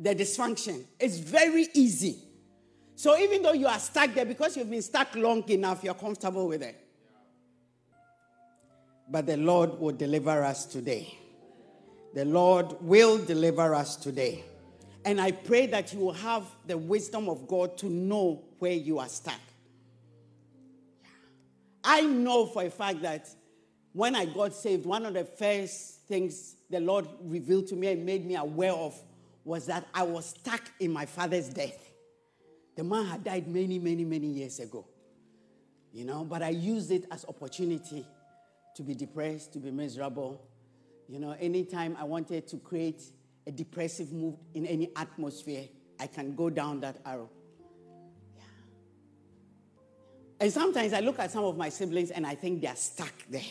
the 0.00 0.14
dysfunction. 0.14 0.82
It's 0.98 1.18
very 1.18 1.68
easy. 1.74 2.18
So 2.96 3.16
even 3.18 3.42
though 3.42 3.52
you 3.52 3.66
are 3.66 3.78
stuck 3.78 4.14
there, 4.14 4.24
because 4.24 4.56
you've 4.56 4.70
been 4.70 4.82
stuck 4.82 5.14
long 5.14 5.48
enough, 5.50 5.84
you're 5.84 5.94
comfortable 5.94 6.48
with 6.48 6.62
it. 6.62 6.76
But 9.08 9.26
the 9.26 9.36
Lord 9.36 9.78
will 9.78 9.94
deliver 9.94 10.42
us 10.42 10.64
today. 10.64 11.14
The 12.14 12.24
Lord 12.24 12.76
will 12.80 13.18
deliver 13.18 13.74
us 13.74 13.96
today. 13.96 14.44
And 15.04 15.20
I 15.20 15.32
pray 15.32 15.66
that 15.66 15.92
you 15.92 16.00
will 16.00 16.12
have 16.12 16.44
the 16.66 16.76
wisdom 16.76 17.28
of 17.28 17.46
God 17.46 17.76
to 17.78 17.86
know 17.86 18.42
where 18.58 18.72
you 18.72 18.98
are 18.98 19.08
stuck. 19.08 19.40
I 21.82 22.02
know 22.02 22.46
for 22.46 22.62
a 22.62 22.70
fact 22.70 23.02
that 23.02 23.28
when 23.92 24.14
I 24.14 24.24
got 24.24 24.54
saved, 24.54 24.86
one 24.86 25.04
of 25.04 25.14
the 25.14 25.24
first 25.24 26.02
things 26.02 26.56
the 26.70 26.80
Lord 26.80 27.06
revealed 27.22 27.66
to 27.68 27.76
me 27.76 27.88
and 27.88 28.06
made 28.06 28.24
me 28.24 28.36
aware 28.36 28.72
of 28.72 29.00
was 29.44 29.66
that 29.66 29.86
I 29.92 30.02
was 30.02 30.26
stuck 30.26 30.62
in 30.78 30.92
my 30.92 31.06
father's 31.06 31.48
death. 31.48 31.90
The 32.76 32.84
man 32.84 33.06
had 33.06 33.24
died 33.24 33.48
many, 33.48 33.78
many, 33.78 34.04
many 34.04 34.26
years 34.28 34.60
ago. 34.60 34.86
You 35.92 36.04
know, 36.04 36.24
but 36.24 36.42
I 36.42 36.50
used 36.50 36.92
it 36.92 37.04
as 37.10 37.24
opportunity 37.24 38.06
to 38.76 38.82
be 38.82 38.94
depressed, 38.94 39.52
to 39.54 39.58
be 39.58 39.72
miserable. 39.72 40.40
You 41.08 41.18
know, 41.18 41.34
anytime 41.40 41.96
I 41.98 42.04
wanted 42.04 42.46
to 42.48 42.58
create 42.58 43.02
a 43.46 43.50
depressive 43.50 44.12
mood 44.12 44.36
in 44.54 44.66
any 44.66 44.90
atmosphere, 44.94 45.64
I 45.98 46.06
can 46.06 46.36
go 46.36 46.48
down 46.48 46.80
that 46.80 46.98
arrow. 47.04 47.28
Yeah. 48.36 48.42
And 50.38 50.52
sometimes 50.52 50.92
I 50.92 51.00
look 51.00 51.18
at 51.18 51.32
some 51.32 51.44
of 51.44 51.56
my 51.56 51.70
siblings 51.70 52.10
and 52.12 52.24
I 52.24 52.36
think 52.36 52.60
they 52.60 52.68
are 52.68 52.76
stuck 52.76 53.14
there. 53.28 53.42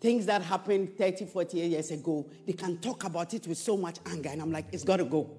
Things 0.00 0.26
that 0.26 0.42
happened 0.42 0.96
30, 0.96 1.26
40 1.26 1.56
years 1.56 1.90
ago, 1.90 2.28
they 2.46 2.52
can 2.52 2.78
talk 2.78 3.04
about 3.04 3.32
it 3.34 3.46
with 3.46 3.58
so 3.58 3.76
much 3.76 3.98
anger. 4.06 4.28
And 4.28 4.42
I'm 4.42 4.52
like, 4.52 4.66
it's 4.72 4.84
got 4.84 4.98
to 4.98 5.04
go. 5.04 5.30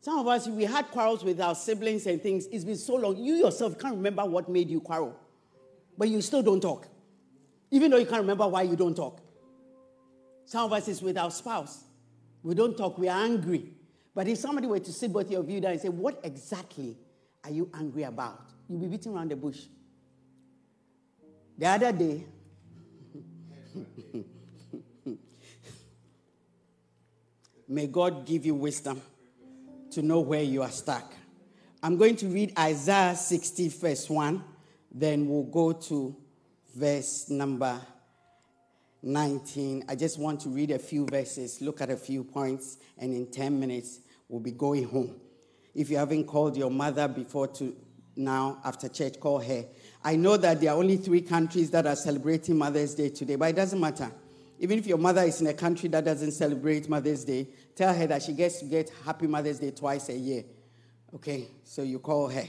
Some 0.00 0.18
of 0.18 0.28
us, 0.28 0.46
we 0.46 0.64
had 0.64 0.90
quarrels 0.90 1.24
with 1.24 1.40
our 1.40 1.54
siblings 1.54 2.06
and 2.06 2.22
things. 2.22 2.46
It's 2.52 2.64
been 2.64 2.76
so 2.76 2.96
long. 2.96 3.16
You 3.16 3.36
yourself 3.36 3.78
can't 3.78 3.94
remember 3.96 4.24
what 4.26 4.50
made 4.50 4.68
you 4.68 4.80
quarrel, 4.80 5.16
but 5.96 6.08
you 6.08 6.20
still 6.20 6.42
don't 6.42 6.60
talk, 6.60 6.86
even 7.70 7.90
though 7.90 7.96
you 7.96 8.04
can't 8.04 8.20
remember 8.20 8.46
why 8.46 8.62
you 8.62 8.76
don't 8.76 8.94
talk. 8.94 9.22
Some 10.44 10.66
of 10.66 10.72
us 10.74 10.88
is 10.88 11.00
with 11.00 11.16
our 11.16 11.30
spouse. 11.30 11.84
We 12.42 12.54
don't 12.54 12.76
talk, 12.76 12.98
we 12.98 13.08
are 13.08 13.24
angry. 13.24 13.72
But 14.14 14.28
if 14.28 14.38
somebody 14.38 14.66
were 14.66 14.78
to 14.78 14.92
sit 14.92 15.10
both 15.10 15.32
of 15.32 15.48
you 15.48 15.60
down 15.60 15.72
and 15.72 15.80
say, 15.80 15.88
What 15.88 16.20
exactly 16.22 16.98
are 17.42 17.50
you 17.50 17.70
angry 17.74 18.02
about? 18.02 18.50
You'll 18.68 18.80
be 18.80 18.86
beating 18.86 19.14
around 19.14 19.30
the 19.30 19.36
bush. 19.36 19.62
The 21.56 21.66
other 21.66 21.92
day, 21.92 22.24
may 27.68 27.86
God 27.86 28.26
give 28.26 28.44
you 28.44 28.56
wisdom 28.56 29.00
to 29.92 30.02
know 30.02 30.18
where 30.18 30.42
you 30.42 30.62
are 30.62 30.70
stuck. 30.70 31.12
I'm 31.80 31.96
going 31.96 32.16
to 32.16 32.26
read 32.26 32.58
Isaiah 32.58 33.14
60, 33.14 33.68
verse 33.68 34.10
1, 34.10 34.42
then 34.90 35.28
we'll 35.28 35.44
go 35.44 35.72
to 35.72 36.16
verse 36.74 37.30
number 37.30 37.80
19. 39.00 39.84
I 39.88 39.94
just 39.94 40.18
want 40.18 40.40
to 40.40 40.48
read 40.48 40.72
a 40.72 40.78
few 40.80 41.06
verses, 41.06 41.60
look 41.60 41.80
at 41.80 41.90
a 41.90 41.96
few 41.96 42.24
points, 42.24 42.78
and 42.98 43.14
in 43.14 43.30
10 43.30 43.60
minutes, 43.60 44.00
we'll 44.28 44.40
be 44.40 44.50
going 44.50 44.88
home. 44.88 45.20
If 45.72 45.88
you 45.88 45.98
haven't 45.98 46.24
called 46.24 46.56
your 46.56 46.70
mother 46.70 47.06
before 47.06 47.46
to 47.48 47.76
now, 48.16 48.60
after 48.64 48.88
church, 48.88 49.18
call 49.20 49.40
her. 49.40 49.64
I 50.04 50.16
know 50.16 50.36
that 50.36 50.60
there 50.60 50.70
are 50.70 50.76
only 50.76 50.98
three 50.98 51.22
countries 51.22 51.70
that 51.70 51.86
are 51.86 51.96
celebrating 51.96 52.58
Mother's 52.58 52.94
Day 52.94 53.08
today, 53.08 53.36
but 53.36 53.48
it 53.48 53.56
doesn't 53.56 53.80
matter. 53.80 54.12
Even 54.58 54.78
if 54.78 54.86
your 54.86 54.98
mother 54.98 55.22
is 55.22 55.40
in 55.40 55.46
a 55.46 55.54
country 55.54 55.88
that 55.88 56.04
doesn't 56.04 56.32
celebrate 56.32 56.88
Mother's 56.90 57.24
Day, 57.24 57.48
tell 57.74 57.94
her 57.94 58.06
that 58.06 58.22
she 58.22 58.34
gets 58.34 58.60
to 58.60 58.66
get 58.66 58.90
Happy 59.04 59.26
Mother's 59.26 59.58
Day 59.58 59.70
twice 59.70 60.10
a 60.10 60.14
year. 60.14 60.44
Okay, 61.14 61.48
so 61.64 61.82
you 61.82 61.98
call 61.98 62.28
her. 62.28 62.44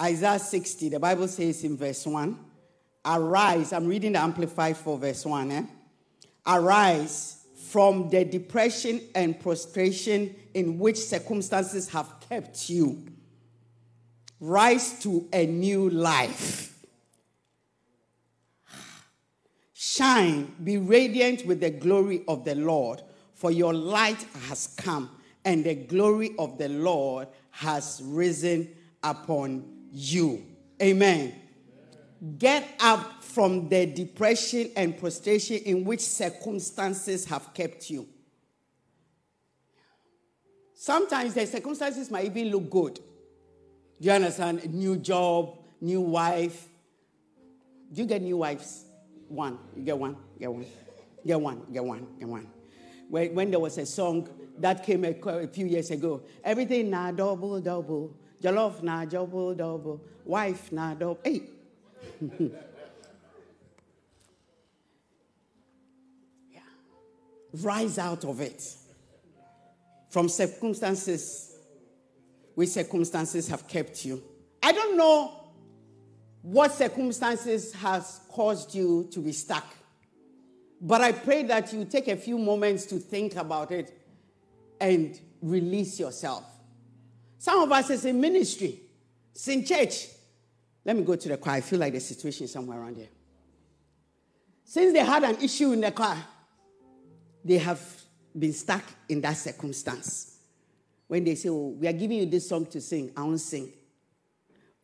Isaiah 0.00 0.40
60, 0.40 0.88
the 0.88 0.98
Bible 0.98 1.28
says 1.28 1.62
in 1.62 1.76
verse 1.76 2.04
1 2.04 2.38
Arise, 3.04 3.72
I'm 3.72 3.86
reading 3.86 4.12
the 4.12 4.18
Amplified 4.18 4.76
for 4.76 4.98
verse 4.98 5.24
1. 5.24 5.50
Eh? 5.52 5.62
Arise 6.46 7.44
from 7.70 8.08
the 8.10 8.24
depression 8.24 9.00
and 9.14 9.38
prostration 9.38 10.34
in 10.52 10.78
which 10.78 10.98
circumstances 10.98 11.88
have 11.90 12.12
kept 12.28 12.68
you 12.68 13.04
rise 14.40 15.00
to 15.00 15.28
a 15.32 15.46
new 15.46 15.90
life. 15.90 16.76
Shine, 19.72 20.54
be 20.62 20.76
radiant 20.78 21.46
with 21.46 21.60
the 21.60 21.70
glory 21.70 22.22
of 22.28 22.44
the 22.44 22.54
Lord, 22.54 23.02
for 23.34 23.50
your 23.50 23.72
light 23.72 24.24
has 24.48 24.74
come, 24.76 25.10
and 25.44 25.64
the 25.64 25.74
glory 25.74 26.34
of 26.38 26.58
the 26.58 26.68
Lord 26.68 27.28
has 27.50 28.00
risen 28.04 28.74
upon 29.02 29.64
you. 29.92 30.44
Amen. 30.82 31.34
Get 32.38 32.68
up 32.80 33.22
from 33.22 33.68
the 33.68 33.86
depression 33.86 34.70
and 34.76 34.98
prostration 34.98 35.58
in 35.58 35.84
which 35.84 36.00
circumstances 36.00 37.24
have 37.26 37.54
kept 37.54 37.88
you. 37.90 38.08
Sometimes 40.74 41.34
the 41.34 41.46
circumstances 41.46 42.10
might 42.10 42.24
even 42.26 42.50
look 42.50 42.70
good. 42.70 43.00
Do 44.00 44.06
you 44.06 44.12
understand? 44.12 44.72
New 44.72 44.96
job, 44.96 45.58
new 45.80 46.00
wife. 46.00 46.68
Do 47.92 48.02
you 48.02 48.06
get 48.06 48.22
new 48.22 48.36
wives? 48.36 48.84
One. 49.28 49.58
You 49.76 49.82
get 49.82 49.98
one. 49.98 50.16
Get 50.38 50.52
one. 50.52 50.66
Get 51.26 51.40
one. 51.40 51.62
Get 51.72 51.84
one. 51.84 52.06
Get 52.18 52.28
one. 52.28 52.46
When, 53.08 53.34
when 53.34 53.50
there 53.50 53.58
was 53.58 53.76
a 53.78 53.86
song 53.86 54.28
that 54.58 54.84
came 54.84 55.04
a, 55.04 55.10
a 55.10 55.48
few 55.48 55.66
years 55.66 55.90
ago, 55.90 56.22
everything 56.44 56.90
na 56.90 57.10
double 57.10 57.60
double, 57.60 58.14
jollof 58.42 58.82
na 58.82 59.04
double 59.04 59.54
double, 59.54 60.00
wife 60.24 60.70
na 60.70 60.94
double. 60.94 61.18
Hey, 61.24 61.42
yeah. 66.52 66.60
Rise 67.54 67.98
out 67.98 68.24
of 68.24 68.40
it. 68.40 68.74
From 70.10 70.28
circumstances, 70.28 71.57
which 72.58 72.70
circumstances 72.70 73.46
have 73.46 73.68
kept 73.68 74.04
you. 74.04 74.20
I 74.60 74.72
don't 74.72 74.96
know 74.96 75.32
what 76.42 76.72
circumstances 76.72 77.72
has 77.74 78.20
caused 78.32 78.74
you 78.74 79.08
to 79.12 79.20
be 79.20 79.30
stuck. 79.30 79.64
But 80.80 81.00
I 81.00 81.12
pray 81.12 81.44
that 81.44 81.72
you 81.72 81.84
take 81.84 82.08
a 82.08 82.16
few 82.16 82.36
moments 82.36 82.84
to 82.86 82.98
think 82.98 83.36
about 83.36 83.70
it 83.70 83.96
and 84.80 85.20
release 85.40 86.00
yourself. 86.00 86.42
Some 87.38 87.60
of 87.60 87.70
us 87.70 87.90
is 87.90 88.04
in 88.04 88.20
ministry, 88.20 88.80
it's 89.32 89.46
in 89.46 89.64
church, 89.64 90.08
let 90.84 90.96
me 90.96 91.04
go 91.04 91.14
to 91.14 91.28
the 91.28 91.36
car. 91.36 91.54
I 91.54 91.60
feel 91.60 91.78
like 91.78 91.92
the 91.92 92.00
situation 92.00 92.46
is 92.46 92.52
somewhere 92.52 92.80
around 92.80 92.96
here. 92.96 93.10
Since 94.64 94.94
they 94.94 95.04
had 95.04 95.22
an 95.22 95.36
issue 95.40 95.70
in 95.70 95.80
the 95.80 95.92
car, 95.92 96.16
they 97.44 97.58
have 97.58 97.80
been 98.36 98.52
stuck 98.52 98.82
in 99.08 99.20
that 99.20 99.34
circumstance. 99.34 100.37
When 101.08 101.24
they 101.24 101.34
say, 101.34 101.48
Oh, 101.48 101.74
we 101.78 101.88
are 101.88 101.92
giving 101.92 102.18
you 102.18 102.26
this 102.26 102.48
song 102.48 102.66
to 102.66 102.80
sing, 102.80 103.10
I 103.16 103.22
won't 103.22 103.40
sing. 103.40 103.72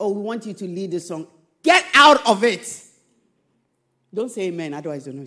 Oh, 0.01 0.11
we 0.11 0.23
want 0.23 0.45
you 0.47 0.55
to 0.55 0.65
lead 0.65 0.91
the 0.91 1.01
song. 1.01 1.29
Get 1.63 1.85
out 1.95 2.27
of 2.27 2.43
it. 2.43 2.83
Don't 4.13 4.31
say 4.31 4.43
amen, 4.43 4.75
otherwise, 4.75 5.05
don't 5.05 5.17
know. 5.17 5.27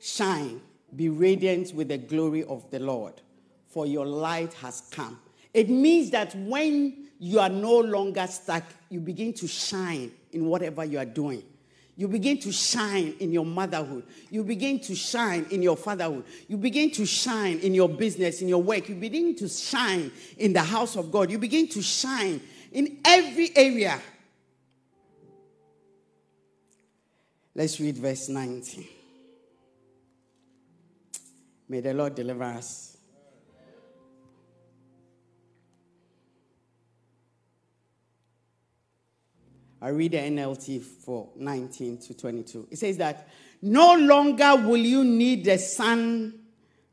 Shine, 0.00 0.60
be 0.94 1.08
radiant 1.08 1.72
with 1.74 1.88
the 1.88 1.98
glory 1.98 2.44
of 2.44 2.68
the 2.70 2.78
Lord, 2.78 3.20
for 3.68 3.86
your 3.86 4.06
light 4.06 4.54
has 4.54 4.82
come 4.90 5.18
it 5.54 5.68
means 5.68 6.10
that 6.10 6.34
when 6.34 7.08
you 7.18 7.40
are 7.40 7.48
no 7.48 7.80
longer 7.80 8.26
stuck, 8.26 8.64
you 8.90 9.00
begin 9.00 9.32
to 9.34 9.48
shine 9.48 10.12
in 10.32 10.46
whatever 10.46 10.84
you 10.84 10.98
are 10.98 11.04
doing. 11.04 11.42
You 11.98 12.06
begin 12.06 12.38
to 12.38 12.52
shine 12.52 13.16
in 13.18 13.32
your 13.32 13.44
motherhood. 13.44 14.04
You 14.30 14.44
begin 14.44 14.78
to 14.82 14.94
shine 14.94 15.46
in 15.50 15.62
your 15.62 15.76
fatherhood. 15.76 16.26
You 16.46 16.56
begin 16.56 16.92
to 16.92 17.04
shine 17.04 17.58
in 17.58 17.74
your 17.74 17.88
business, 17.88 18.40
in 18.40 18.46
your 18.46 18.62
work. 18.62 18.88
You 18.88 18.94
begin 18.94 19.34
to 19.34 19.48
shine 19.48 20.12
in 20.36 20.52
the 20.52 20.62
house 20.62 20.94
of 20.94 21.10
God. 21.10 21.28
You 21.28 21.38
begin 21.38 21.66
to 21.70 21.82
shine 21.82 22.40
in 22.70 22.98
every 23.04 23.50
area. 23.56 24.00
Let's 27.52 27.80
read 27.80 27.96
verse 27.96 28.28
19. 28.28 28.86
May 31.68 31.80
the 31.80 31.94
Lord 31.94 32.14
deliver 32.14 32.44
us. 32.44 32.97
I 39.80 39.90
read 39.90 40.12
the 40.12 40.18
NLT 40.18 40.82
for 40.82 41.28
19 41.36 41.98
to 41.98 42.14
22. 42.14 42.68
It 42.70 42.78
says 42.78 42.96
that 42.96 43.28
no 43.62 43.94
longer 43.94 44.56
will 44.56 44.76
you 44.76 45.04
need 45.04 45.44
the 45.44 45.58
sun 45.58 46.34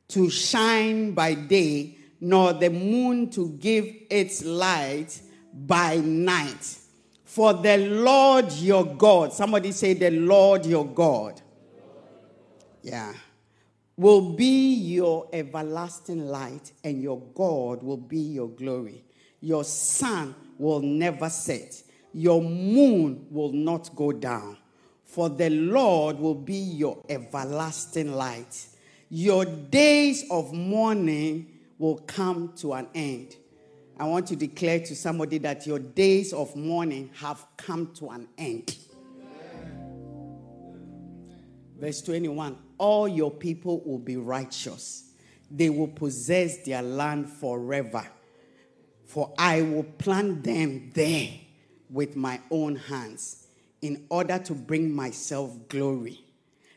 to 0.10 0.30
shine 0.30 1.14
by 1.14 1.34
day, 1.34 1.98
nor 2.22 2.54
the 2.54 2.70
moon 2.70 3.30
to 3.32 3.50
give 3.60 3.88
its 4.10 4.46
light 4.46 5.20
by 5.54 5.98
night. 5.98 6.78
For 7.24 7.54
the 7.54 7.78
Lord 7.78 8.52
your 8.54 8.86
God, 8.86 9.34
somebody 9.34 9.72
say, 9.72 9.94
the 9.94 10.12
Lord 10.12 10.66
your 10.66 10.86
God, 10.86 11.42
yeah, 12.84 13.14
will 13.98 14.34
be 14.34 14.76
your 14.76 15.28
everlasting 15.34 16.28
light, 16.28 16.72
and 16.84 17.02
your 17.02 17.20
God 17.34 17.82
will 17.82 17.98
be 17.98 18.20
your 18.20 18.50
glory. 18.50 19.04
Your 19.42 19.64
sun 19.64 20.36
will 20.58 20.82
never 20.82 21.30
set 21.30 21.82
your 22.16 22.42
moon 22.42 23.28
will 23.30 23.52
not 23.52 23.94
go 23.94 24.14
down, 24.14 24.56
for 25.04 25.28
the 25.28 25.50
Lord 25.50 26.18
will 26.18 26.34
be 26.34 26.56
your 26.56 27.04
everlasting 27.10 28.14
light. 28.14 28.68
Your 29.10 29.44
days 29.44 30.24
of 30.32 30.54
mourning 30.54 31.52
will 31.78 31.98
come 31.98 32.54
to 32.60 32.72
an 32.72 32.88
end. 32.96 33.36
I 34.00 34.06
want 34.06 34.28
to 34.28 34.38
declare 34.38 34.80
to 34.80 34.96
somebody 34.96 35.40
that 35.40 35.68
your 35.68 35.78
days 35.78 36.32
of 36.32 36.56
mourning 36.56 37.10
have 37.16 37.46
come 37.58 37.92
to 37.96 38.10
an 38.12 38.30
end. 38.38 38.78
Verse 41.78 42.02
21 42.02 42.58
All 42.78 43.10
your 43.10 43.30
people 43.30 43.82
will 43.82 44.00
be 44.00 44.16
righteous, 44.16 45.12
they 45.52 45.70
will 45.70 45.90
possess 45.90 46.64
their 46.64 46.82
land 46.82 47.30
forever. 47.30 48.08
For 49.04 49.34
I 49.38 49.64
will 49.64 49.84
plant 49.84 50.46
them 50.46 50.92
there 50.94 51.30
with 51.90 52.16
my 52.16 52.40
own 52.52 52.76
hands 52.76 53.48
in 53.82 54.06
order 54.10 54.40
to 54.40 54.54
bring 54.54 54.92
myself 54.92 55.52
glory. 55.68 56.20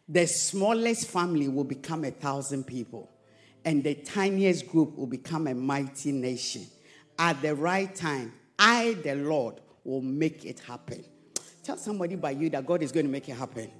The 0.09 0.27
smallest 0.27 1.09
family 1.09 1.49
will 1.49 1.65
become 1.65 2.05
a 2.05 2.11
thousand 2.11 2.65
people, 2.65 3.11
and 3.65 3.85
the 3.85 3.95
tiniest 3.95 4.69
group 4.69 4.97
will 4.97 5.07
become 5.07 5.47
a 5.47 5.55
mighty 5.55 6.13
nation. 6.13 6.67
At 7.19 7.43
the 7.43 7.55
right 7.55 7.95
time, 7.95 8.33
I, 8.59 8.95
the 9.03 9.15
Lord, 9.15 9.61
will 9.85 10.03
make 10.03 10.45
it 10.45 10.61
happen. 10.61 11.05
Tell 11.63 11.77
somebody 11.77 12.17
by 12.17 12.31
you 12.31 12.49
that 12.51 12.65
God 12.67 12.83
is 12.83 12.93
going 12.93 13.07
to 13.07 13.13
make 13.13 13.29
it 13.29 13.35
happen. 13.35 13.71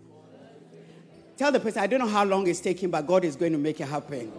Tell 1.37 1.53
the 1.53 1.61
person, 1.61 1.83
I 1.83 1.87
don't 1.87 2.01
know 2.01 2.09
how 2.09 2.25
long 2.25 2.47
it's 2.47 2.61
taking, 2.61 2.91
but 2.91 3.07
God 3.07 3.25
is 3.25 3.37
going 3.37 3.53
to 3.53 3.59
make 3.59 3.81
it 3.81 3.89
happen. 3.89 4.33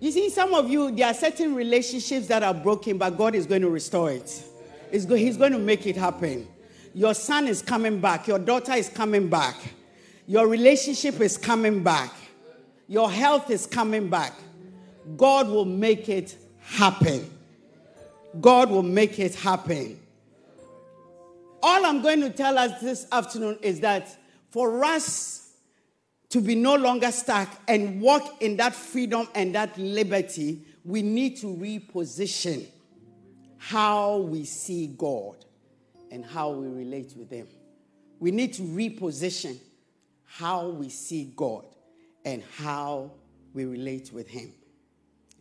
You 0.00 0.10
see, 0.12 0.30
some 0.30 0.54
of 0.54 0.68
you, 0.68 0.90
there 0.90 1.06
are 1.06 1.14
certain 1.14 1.54
relationships 1.54 2.26
that 2.28 2.42
are 2.42 2.54
broken, 2.54 2.98
but 2.98 3.16
God 3.16 3.34
is 3.34 3.46
going 3.46 3.62
to 3.62 3.70
restore 3.70 4.10
it. 4.10 4.44
He's 4.90 5.36
going 5.36 5.52
to 5.52 5.58
make 5.58 5.86
it 5.86 5.96
happen. 5.96 6.46
Your 6.94 7.14
son 7.14 7.46
is 7.46 7.62
coming 7.62 8.00
back. 8.00 8.26
Your 8.26 8.38
daughter 8.38 8.72
is 8.72 8.88
coming 8.88 9.28
back. 9.28 9.56
Your 10.26 10.46
relationship 10.46 11.20
is 11.20 11.36
coming 11.36 11.82
back. 11.82 12.12
Your 12.86 13.10
health 13.10 13.50
is 13.50 13.66
coming 13.66 14.08
back. 14.08 14.32
God 15.16 15.48
will 15.48 15.64
make 15.64 16.08
it 16.08 16.36
happen. 16.60 17.30
God 18.40 18.70
will 18.70 18.82
make 18.82 19.18
it 19.18 19.34
happen. 19.34 19.98
All 21.62 21.84
I'm 21.84 22.02
going 22.02 22.20
to 22.20 22.30
tell 22.30 22.56
us 22.58 22.80
this 22.80 23.06
afternoon 23.10 23.58
is 23.62 23.80
that 23.80 24.16
for 24.50 24.84
us 24.84 25.52
to 26.28 26.40
be 26.40 26.54
no 26.54 26.76
longer 26.76 27.10
stuck 27.10 27.48
and 27.66 28.00
walk 28.00 28.42
in 28.42 28.56
that 28.58 28.74
freedom 28.74 29.26
and 29.34 29.54
that 29.54 29.76
liberty, 29.78 30.62
we 30.84 31.02
need 31.02 31.36
to 31.38 31.46
reposition 31.46 32.66
how 33.58 34.18
we 34.18 34.44
see 34.44 34.86
God 34.86 35.44
and 36.10 36.24
how 36.24 36.50
we 36.50 36.68
relate 36.68 37.14
with 37.16 37.30
Him. 37.30 37.48
We 38.18 38.30
need 38.30 38.54
to 38.54 38.62
reposition 38.62 39.58
how 40.24 40.68
we 40.68 40.88
see 40.88 41.32
God 41.36 41.64
and 42.24 42.42
how 42.56 43.12
we 43.52 43.64
relate 43.64 44.12
with 44.12 44.28
Him. 44.28 44.52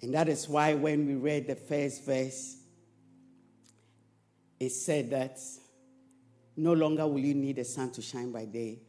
And 0.01 0.13
that 0.13 0.29
is 0.29 0.47
why 0.47 0.73
when 0.73 1.07
we 1.07 1.15
read 1.15 1.47
the 1.47 1.55
first 1.55 2.05
verse, 2.05 2.57
it 4.59 4.69
said 4.71 5.09
that 5.11 5.39
no 6.55 6.73
longer 6.73 7.07
will 7.07 7.19
you 7.19 7.35
need 7.35 7.57
the 7.57 7.63
sun 7.63 7.91
to 7.91 8.01
shine 8.01 8.31
by 8.31 8.45
day, 8.45 8.79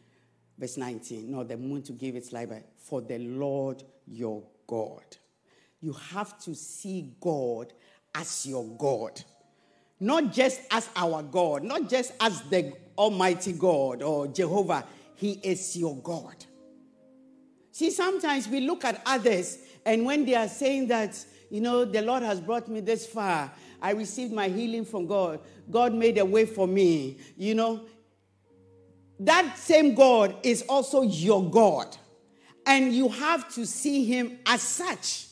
verse 0.59 0.77
19, 0.77 1.31
nor 1.31 1.45
the 1.45 1.57
moon 1.57 1.83
to 1.83 1.93
give 1.93 2.17
its 2.17 2.33
light 2.33 2.49
by, 2.49 2.62
for 2.79 3.03
the 3.03 3.19
Lord 3.19 3.83
your 4.07 4.43
God. 4.67 5.05
You 5.81 5.93
have 5.93 6.38
to 6.41 6.55
see 6.55 7.14
God 7.21 7.73
as 8.14 8.47
your 8.47 8.64
God. 8.64 9.23
Not 10.01 10.33
just 10.33 10.61
as 10.71 10.88
our 10.94 11.23
God, 11.23 11.64
not 11.64 11.88
just 11.88 12.12
as 12.21 12.40
the 12.42 12.73
Almighty 12.99 13.53
God 13.53 14.03
or 14.03 14.27
Jehovah. 14.27 14.85
He 15.14 15.33
is 15.42 15.77
your 15.77 15.97
God. 15.97 16.35
See, 17.71 17.90
sometimes 17.90 18.49
we 18.49 18.61
look 18.61 18.85
at 18.85 19.01
others, 19.07 19.59
and 19.87 20.05
when 20.05 20.25
they 20.25 20.35
are 20.35 20.49
saying 20.49 20.88
that, 20.88 21.25
you 21.49 21.61
know, 21.61 21.85
the 21.85 22.03
Lord 22.03 22.25
has 22.25 22.40
brought 22.40 22.68
me 22.68 22.81
this 22.81 23.07
far, 23.07 23.53
I 23.81 23.92
received 23.92 24.33
my 24.33 24.49
healing 24.49 24.85
from 24.85 25.07
God, 25.07 25.40
God 25.71 25.94
made 25.94 26.18
a 26.18 26.25
way 26.25 26.44
for 26.44 26.66
me, 26.66 27.18
you 27.37 27.55
know, 27.55 27.83
that 29.21 29.57
same 29.59 29.94
God 29.94 30.35
is 30.42 30.62
also 30.68 31.03
your 31.03 31.49
God. 31.49 31.97
And 32.66 32.92
you 32.92 33.09
have 33.09 33.53
to 33.55 33.64
see 33.66 34.05
him 34.05 34.38
as 34.47 34.61
such. 34.61 35.28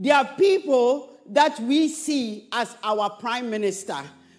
There 0.00 0.16
are 0.16 0.24
people 0.24 1.10
that 1.26 1.60
we 1.60 1.88
see 1.88 2.48
as 2.50 2.74
our 2.82 3.10
prime 3.10 3.50
minister, 3.50 3.98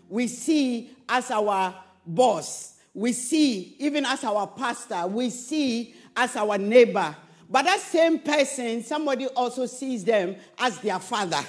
we 0.10 0.28
see 0.28 0.90
as 1.08 1.30
our 1.30 1.76
boss, 2.04 2.80
we 2.96 3.14
see 3.14 3.76
even 3.78 4.04
as 4.04 4.24
our 4.24 4.48
pastor, 4.48 5.06
we 5.06 5.30
see 5.30 5.94
as 6.18 6.36
our 6.36 6.58
neighbor. 6.58 7.16
But 7.48 7.66
that 7.66 7.80
same 7.80 8.18
person, 8.18 8.84
somebody 8.84 9.28
also 9.28 9.68
sees 9.68 10.04
them 10.04 10.36
as 10.58 10.80
their 10.80 10.98
father. 10.98 11.42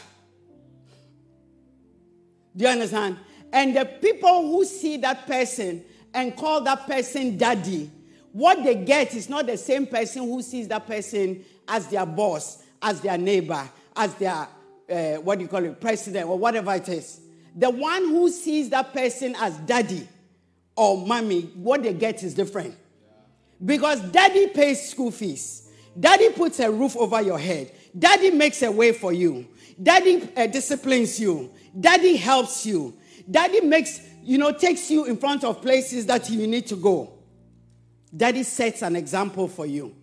Do 2.54 2.64
you 2.64 2.70
understand? 2.70 3.16
And 3.50 3.74
the 3.74 3.86
people 3.86 4.42
who 4.42 4.66
see 4.66 4.98
that 4.98 5.26
person 5.26 5.82
and 6.12 6.36
call 6.36 6.60
that 6.62 6.86
person 6.86 7.38
daddy, 7.38 7.90
what 8.32 8.62
they 8.62 8.74
get 8.74 9.14
is 9.14 9.30
not 9.30 9.46
the 9.46 9.56
same 9.56 9.86
person 9.86 10.24
who 10.24 10.42
sees 10.42 10.68
that 10.68 10.86
person 10.86 11.46
as 11.66 11.86
their 11.86 12.04
boss, 12.04 12.62
as 12.82 13.00
their 13.00 13.16
neighbor, 13.16 13.66
as 13.96 14.14
their, 14.14 14.48
uh, 14.90 15.14
what 15.20 15.38
do 15.38 15.42
you 15.42 15.48
call 15.48 15.64
it, 15.64 15.80
president, 15.80 16.28
or 16.28 16.38
whatever 16.38 16.74
it 16.74 16.88
is. 16.88 17.20
The 17.54 17.70
one 17.70 18.08
who 18.08 18.30
sees 18.30 18.70
that 18.70 18.92
person 18.92 19.34
as 19.38 19.56
daddy 19.58 20.08
or 20.76 21.06
mommy, 21.06 21.42
what 21.54 21.82
they 21.82 21.92
get 21.92 22.22
is 22.22 22.34
different. 22.34 22.74
Because 23.64 24.00
daddy 24.10 24.48
pays 24.48 24.90
school 24.90 25.10
fees, 25.10 25.70
daddy 25.98 26.30
puts 26.30 26.58
a 26.60 26.70
roof 26.70 26.96
over 26.96 27.20
your 27.22 27.38
head, 27.38 27.70
daddy 27.96 28.30
makes 28.30 28.62
a 28.62 28.70
way 28.70 28.92
for 28.92 29.12
you, 29.12 29.46
daddy 29.80 30.28
uh, 30.36 30.46
disciplines 30.46 31.20
you, 31.20 31.52
daddy 31.78 32.16
helps 32.16 32.66
you, 32.66 32.96
daddy 33.30 33.60
makes, 33.60 34.00
you 34.22 34.38
know, 34.38 34.52
takes 34.52 34.90
you 34.90 35.04
in 35.04 35.16
front 35.16 35.44
of 35.44 35.62
places 35.62 36.06
that 36.06 36.28
you 36.30 36.46
need 36.46 36.66
to 36.66 36.76
go. 36.76 37.12
Daddy 38.14 38.42
sets 38.42 38.82
an 38.82 38.96
example 38.96 39.48
for 39.48 39.64
you. 39.64 39.94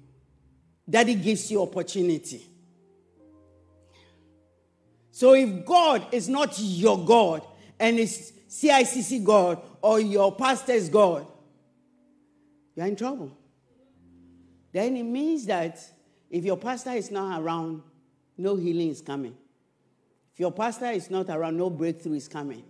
Daddy 0.89 1.15
gives 1.15 1.51
you 1.51 1.61
opportunity. 1.61 2.45
So 5.11 5.33
if 5.33 5.65
God 5.65 6.05
is 6.11 6.29
not 6.29 6.55
your 6.59 7.03
God 7.03 7.45
and 7.79 7.99
is 7.99 8.33
CICC 8.49 9.23
God 9.23 9.61
or 9.81 9.99
your 9.99 10.35
pastor's 10.35 10.89
God, 10.89 11.25
you're 12.75 12.85
in 12.85 12.95
trouble. 12.95 13.35
Then 14.71 14.95
it 14.97 15.03
means 15.03 15.45
that 15.47 15.79
if 16.29 16.45
your 16.45 16.57
pastor 16.57 16.91
is 16.91 17.11
not 17.11 17.41
around, 17.41 17.81
no 18.37 18.55
healing 18.55 18.89
is 18.89 19.01
coming. 19.01 19.35
If 20.33 20.39
your 20.39 20.51
pastor 20.51 20.85
is 20.85 21.09
not 21.09 21.29
around, 21.29 21.57
no 21.57 21.69
breakthrough 21.69 22.13
is 22.13 22.27
coming. 22.27 22.63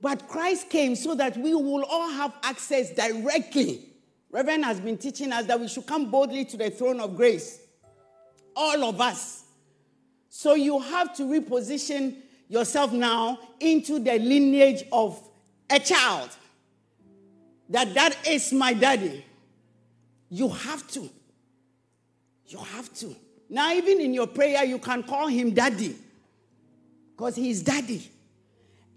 But 0.00 0.28
Christ 0.28 0.70
came 0.70 0.94
so 0.96 1.14
that 1.16 1.36
we 1.36 1.54
will 1.54 1.84
all 1.84 2.08
have 2.08 2.32
access 2.42 2.90
directly. 2.92 3.84
Reverend 4.30 4.64
has 4.64 4.80
been 4.80 4.96
teaching 4.96 5.32
us 5.32 5.46
that 5.46 5.60
we 5.60 5.68
should 5.68 5.86
come 5.86 6.10
boldly 6.10 6.44
to 6.46 6.56
the 6.56 6.70
throne 6.70 7.00
of 7.00 7.16
grace 7.16 7.60
all 8.58 8.84
of 8.84 9.00
us. 9.00 9.44
So 10.28 10.54
you 10.54 10.80
have 10.80 11.14
to 11.16 11.22
reposition 11.22 12.16
yourself 12.48 12.92
now 12.92 13.38
into 13.60 14.00
the 14.00 14.18
lineage 14.18 14.84
of 14.92 15.22
a 15.70 15.78
child. 15.78 16.30
That 17.70 17.94
that 17.94 18.26
is 18.26 18.52
my 18.52 18.74
daddy. 18.74 19.24
You 20.28 20.48
have 20.48 20.86
to. 20.88 21.08
You 22.46 22.58
have 22.58 22.92
to. 22.94 23.14
Now, 23.48 23.72
even 23.72 24.00
in 24.00 24.12
your 24.12 24.26
prayer, 24.26 24.64
you 24.64 24.78
can 24.78 25.02
call 25.02 25.28
him 25.28 25.52
daddy 25.52 25.96
because 27.16 27.36
he's 27.36 27.62
daddy. 27.62 28.10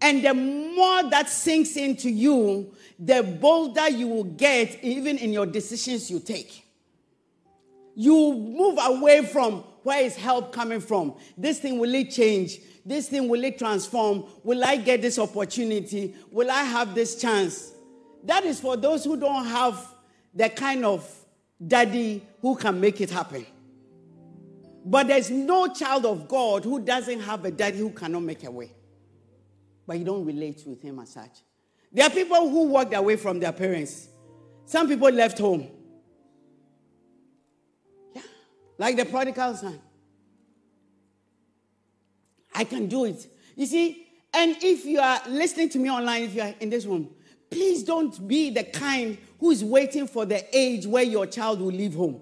And 0.02 0.26
the 0.26 0.34
more 0.34 1.04
that 1.10 1.30
sinks 1.30 1.78
into 1.78 2.10
you, 2.10 2.74
the 2.98 3.24
bolder 3.24 3.90
you 3.90 4.08
will 4.08 4.24
get, 4.24 4.84
even 4.84 5.18
in 5.18 5.32
your 5.32 5.46
decisions 5.46 6.10
you 6.10 6.20
take 6.20 6.66
you 8.02 8.34
move 8.34 8.80
away 8.82 9.24
from 9.24 9.60
where 9.84 10.02
is 10.02 10.16
help 10.16 10.52
coming 10.52 10.80
from. 10.80 11.14
This 11.38 11.60
thing 11.60 11.78
will 11.78 11.94
it 11.94 12.10
change? 12.10 12.58
This 12.84 13.08
thing 13.08 13.28
will 13.28 13.44
it 13.44 13.60
transform? 13.60 14.26
Will 14.44 14.64
I 14.64 14.78
get 14.78 15.04
this 15.04 15.20
opportunity? 15.20 16.16
Will 16.32 16.50
I 16.50 16.64
have 16.64 16.96
this 16.96 17.22
chance? 17.22 17.72
That 18.24 18.44
is 18.44 18.60
for 18.60 18.76
those 18.76 19.04
who 19.04 19.18
don't 19.18 19.46
have 19.46 19.88
the 20.34 20.50
kind 20.50 20.84
of 20.84 21.08
daddy 21.66 22.26
who 22.42 22.56
can 22.56 22.82
make 22.82 23.02
it 23.02 23.12
happen. 23.12 23.46
But 24.84 25.06
there's 25.06 25.30
no 25.30 25.68
child 25.68 26.08
of 26.08 26.28
God 26.28 26.64
who 26.64 26.80
doesn't 26.80 27.20
have 27.20 27.46
a 27.46 27.52
daddy 27.52 27.78
who 27.78 27.92
cannot 27.92 28.24
make 28.24 28.44
a 28.44 28.50
way. 28.50 28.72
But 29.86 30.00
you 30.00 30.06
don't 30.06 30.26
relate 30.26 30.64
with 30.66 30.82
him 30.82 30.98
as 30.98 31.12
such. 31.12 31.44
There 31.92 32.08
are 32.08 32.10
people 32.10 32.50
who 32.50 32.64
walked 32.64 32.96
away 32.96 33.16
from 33.18 33.40
their 33.40 33.52
parents. 33.52 34.08
Some 34.66 34.88
people 34.88 35.12
left 35.12 35.38
home. 35.38 35.68
Like 38.82 38.98
the 38.98 39.06
prodigal 39.06 39.54
son. 39.54 39.80
I 42.56 42.64
can 42.64 42.88
do 42.88 43.06
it. 43.06 43.28
You 43.56 43.68
see, 43.68 44.08
and 44.34 44.56
if 44.60 44.86
you 44.86 45.00
are 45.00 45.22
listening 45.30 45.70
to 45.70 45.78
me 45.78 45.92
online, 45.92 46.24
if 46.24 46.34
you 46.34 46.42
are 46.42 46.56
in 46.60 46.72
this 46.72 46.88
room, 46.88 47.12
please 47.52 47.84
don't 47.84 48.28
be 48.28 48.50
the 48.50 48.64
kind 48.64 49.20
who 49.40 49.52
is 49.52 49.64
waiting 49.64 50.08
for 50.08 50.26
the 50.26 50.44
age 50.58 50.88
where 50.88 51.04
your 51.04 51.28
child 51.28 51.62
will 51.62 51.68
leave 51.68 51.94
home. 51.94 52.22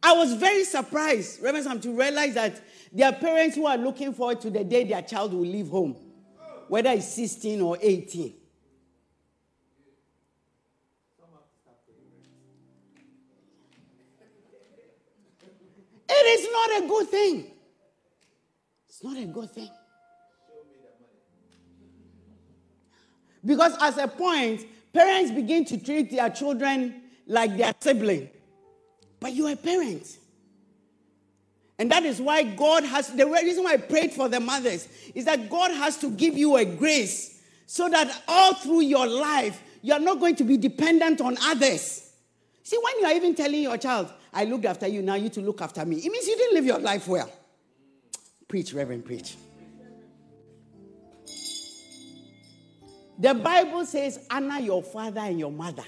I 0.00 0.12
was 0.12 0.34
very 0.34 0.62
surprised, 0.62 1.42
Reverend 1.42 1.66
Sam, 1.66 1.80
to 1.80 1.90
realize 1.90 2.34
that 2.34 2.62
there 2.92 3.08
are 3.08 3.14
parents 3.14 3.56
who 3.56 3.66
are 3.66 3.76
looking 3.76 4.14
forward 4.14 4.40
to 4.42 4.50
the 4.50 4.62
day 4.62 4.84
their 4.84 5.02
child 5.02 5.32
will 5.32 5.40
leave 5.40 5.66
home, 5.66 5.96
whether 6.68 6.90
it's 6.90 7.12
16 7.14 7.60
or 7.60 7.78
18. 7.80 8.32
Is 16.26 16.48
not 16.50 16.82
a 16.82 16.88
good 16.88 17.08
thing. 17.08 17.50
It's 18.88 19.02
not 19.02 19.16
a 19.16 19.26
good 19.26 19.50
thing. 19.50 19.70
Because 23.44 23.76
at 23.80 23.98
a 23.98 24.08
point, 24.08 24.64
parents 24.92 25.30
begin 25.30 25.64
to 25.66 25.78
treat 25.78 26.10
their 26.10 26.30
children 26.30 27.02
like 27.26 27.56
their 27.56 27.72
sibling. 27.80 28.28
But 29.20 29.34
you're 29.34 29.52
a 29.52 29.56
parent. 29.56 30.18
And 31.78 31.90
that 31.90 32.04
is 32.04 32.20
why 32.20 32.42
God 32.42 32.84
has, 32.84 33.08
the 33.08 33.26
reason 33.26 33.64
why 33.64 33.74
I 33.74 33.76
prayed 33.76 34.12
for 34.12 34.28
the 34.28 34.40
mothers 34.40 34.88
is 35.14 35.26
that 35.26 35.50
God 35.50 35.70
has 35.72 35.98
to 35.98 36.10
give 36.10 36.36
you 36.36 36.56
a 36.56 36.64
grace 36.64 37.42
so 37.66 37.88
that 37.88 38.22
all 38.26 38.54
through 38.54 38.82
your 38.82 39.06
life, 39.06 39.62
you're 39.82 40.00
not 40.00 40.18
going 40.18 40.36
to 40.36 40.44
be 40.44 40.56
dependent 40.56 41.20
on 41.20 41.36
others. 41.42 42.10
See, 42.62 42.78
when 42.82 43.00
you 43.00 43.06
are 43.06 43.12
even 43.12 43.34
telling 43.34 43.62
your 43.62 43.76
child, 43.76 44.12
I 44.36 44.44
looked 44.44 44.66
after 44.66 44.86
you, 44.86 45.00
now 45.00 45.14
you 45.14 45.30
to 45.30 45.40
look 45.40 45.62
after 45.62 45.82
me. 45.86 45.96
It 45.96 46.12
means 46.12 46.28
you 46.28 46.36
didn't 46.36 46.54
live 46.56 46.66
your 46.66 46.78
life 46.78 47.08
well. 47.08 47.32
Preach, 48.46 48.74
Reverend, 48.74 49.06
preach. 49.06 49.34
The 53.18 53.32
Bible 53.32 53.86
says, 53.86 54.26
honor 54.30 54.60
your 54.60 54.82
father 54.82 55.20
and 55.22 55.38
your 55.38 55.50
mother, 55.50 55.86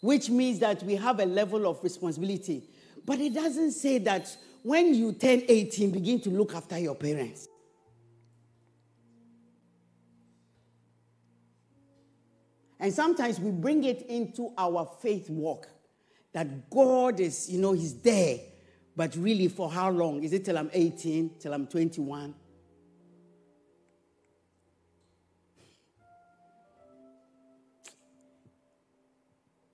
which 0.00 0.28
means 0.28 0.58
that 0.58 0.82
we 0.82 0.96
have 0.96 1.20
a 1.20 1.24
level 1.24 1.68
of 1.68 1.84
responsibility. 1.84 2.64
But 3.06 3.20
it 3.20 3.32
doesn't 3.32 3.70
say 3.70 3.98
that 3.98 4.36
when 4.64 4.92
you 4.92 5.12
turn 5.12 5.42
18, 5.46 5.92
begin 5.92 6.20
to 6.22 6.30
look 6.30 6.52
after 6.52 6.76
your 6.80 6.96
parents. 6.96 7.46
And 12.80 12.92
sometimes 12.92 13.38
we 13.38 13.52
bring 13.52 13.84
it 13.84 14.02
into 14.08 14.52
our 14.58 14.90
faith 15.00 15.30
walk 15.30 15.68
that 16.32 16.70
God 16.70 17.20
is, 17.20 17.50
you 17.50 17.60
know, 17.60 17.72
He's 17.72 17.94
there. 17.94 18.38
But 18.94 19.16
really, 19.16 19.48
for 19.48 19.70
how 19.70 19.90
long? 19.90 20.22
Is 20.22 20.32
it 20.32 20.44
till 20.44 20.58
I'm 20.58 20.70
18, 20.72 21.38
till 21.38 21.54
I'm 21.54 21.66
21? 21.66 22.34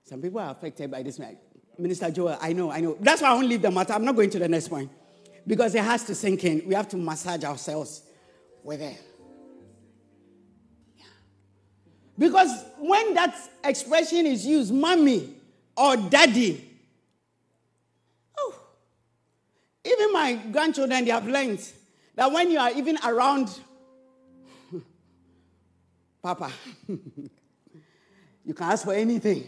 Some 0.03 0.21
people 0.21 0.39
are 0.39 0.51
affected 0.51 0.89
by 0.89 1.03
this. 1.03 1.19
Minister 1.77 2.09
Joel, 2.09 2.37
I 2.41 2.53
know, 2.53 2.71
I 2.71 2.79
know. 2.79 2.97
That's 2.99 3.21
why 3.21 3.29
I 3.29 3.33
won't 3.33 3.47
leave 3.47 3.61
the 3.61 3.69
matter. 3.69 3.93
I'm 3.93 4.03
not 4.03 4.15
going 4.15 4.29
to 4.31 4.39
the 4.39 4.49
next 4.49 4.67
point 4.67 4.89
because 5.45 5.75
it 5.75 5.83
has 5.83 6.03
to 6.05 6.15
sink 6.15 6.43
in. 6.43 6.67
We 6.67 6.73
have 6.73 6.87
to 6.89 6.97
massage 6.97 7.43
ourselves 7.43 8.01
with 8.63 8.81
it. 8.81 8.99
Because 12.17 12.65
when 12.79 13.13
that 13.13 13.37
expression 13.63 14.25
is 14.25 14.45
used, 14.45 14.73
mommy, 14.73 15.35
or 15.79 15.95
daddy. 15.95 16.61
Oh, 18.37 18.53
even 19.85 20.11
my 20.11 20.33
grandchildren, 20.51 21.05
they 21.05 21.11
have 21.11 21.25
learned 21.25 21.65
that 22.15 22.29
when 22.29 22.51
you 22.51 22.59
are 22.59 22.71
even 22.71 22.97
around 23.05 23.49
Papa, 26.21 26.51
you 26.87 28.53
can 28.53 28.71
ask 28.71 28.83
for 28.83 28.93
anything. 28.93 29.45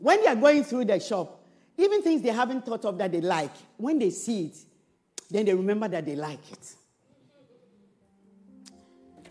When 0.00 0.20
they 0.20 0.26
are 0.26 0.36
going 0.36 0.64
through 0.64 0.86
the 0.86 0.98
shop, 0.98 1.44
even 1.78 2.02
things 2.02 2.22
they 2.22 2.30
haven't 2.30 2.66
thought 2.66 2.84
of 2.84 2.98
that 2.98 3.12
they 3.12 3.20
like, 3.20 3.52
when 3.76 4.00
they 4.00 4.10
see 4.10 4.46
it, 4.46 4.56
then 5.30 5.44
they 5.44 5.54
remember 5.54 5.86
that 5.86 6.04
they 6.04 6.16
like 6.16 6.50
it. 6.50 6.74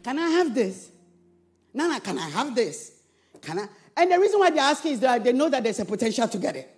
Can 0.02 0.18
I 0.18 0.30
have 0.30 0.56
this? 0.56 0.92
Nana, 1.74 2.00
can 2.00 2.18
I 2.18 2.30
have 2.30 2.56
this? 2.56 3.02
Can 3.42 3.60
I? 3.60 3.66
And 4.00 4.10
the 4.10 4.18
reason 4.18 4.40
why 4.40 4.50
they're 4.50 4.64
asking 4.64 4.94
is 4.94 5.00
that 5.02 5.26
they 5.26 5.34
know 5.34 5.50
that 5.50 5.62
there's 5.62 5.82
a 5.82 5.84
potential 5.84 6.26
to 6.26 6.38
get 6.38 6.56
it. 6.56 6.74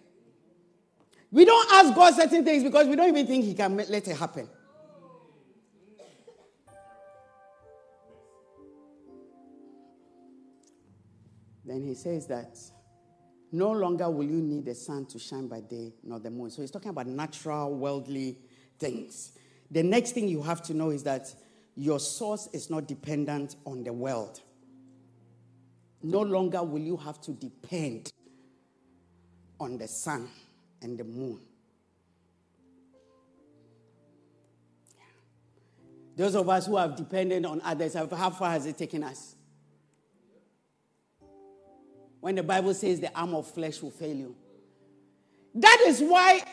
We 1.30 1.46
don't 1.46 1.72
ask 1.72 1.94
God 1.94 2.16
certain 2.16 2.44
things 2.44 2.64
because 2.64 2.88
we 2.88 2.96
don't 2.96 3.10
even 3.10 3.28
think 3.28 3.46
He 3.46 3.54
can 3.54 3.78
let 3.78 3.92
it 3.92 4.18
happen. 4.18 4.50
Then 11.64 11.84
He 11.84 11.94
says 11.94 12.26
that 12.26 12.58
no 13.52 13.72
longer 13.72 14.10
will 14.10 14.26
you 14.26 14.42
need 14.42 14.66
the 14.66 14.74
sun 14.74 15.06
to 15.06 15.20
shine 15.20 15.48
by 15.48 15.60
day 15.60 15.94
nor 16.04 16.18
the 16.18 16.32
moon. 16.32 16.50
So 16.50 16.64
He's 16.64 16.72
talking 16.72 16.90
about 16.90 17.06
natural, 17.06 17.76
worldly 17.76 18.40
things. 18.80 19.34
The 19.70 19.84
next 19.84 20.14
thing 20.14 20.28
you 20.28 20.42
have 20.42 20.64
to 20.64 20.74
know 20.74 20.90
is 20.90 21.04
that 21.04 21.32
your 21.76 22.00
source 22.00 22.50
is 22.52 22.72
not 22.72 22.88
dependent 22.88 23.58
on 23.64 23.84
the 23.84 23.94
world. 23.94 24.42
No 26.04 26.22
longer 26.22 26.64
will 26.64 26.82
you 26.82 26.98
have 26.98 27.22
to 27.22 27.32
depend 27.32 28.12
on 29.60 29.78
the 29.78 29.88
sun 29.88 30.28
and 30.82 30.98
the 30.98 31.04
moon. 31.04 31.40
Those 36.16 36.36
of 36.36 36.50
us 36.50 36.66
who 36.66 36.78
have 36.78 36.96
depended 36.96 37.46
on 37.46 37.62
others, 37.62 37.94
how 37.94 38.30
far 38.32 38.52
has 38.52 38.66
it 38.66 38.78
taken 38.78 39.04
us? 39.04 39.36
When 42.20 42.36
the 42.36 42.44
Bible 42.44 42.74
says 42.74 43.00
the 43.00 43.16
arm 43.18 43.34
of 43.34 43.48
flesh 43.48 43.82
will 43.82 43.92
fail 43.92 44.16
you. 44.16 44.36
That 45.56 45.84
is 45.88 46.02
why 46.02 46.44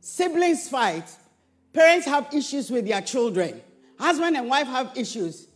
siblings 0.00 0.68
fight, 0.68 1.10
parents 1.72 2.06
have 2.06 2.32
issues 2.32 2.70
with 2.70 2.86
their 2.86 3.00
children, 3.02 3.60
husband 3.98 4.36
and 4.36 4.48
wife 4.48 4.66
have 4.66 4.92
issues. 4.96 5.48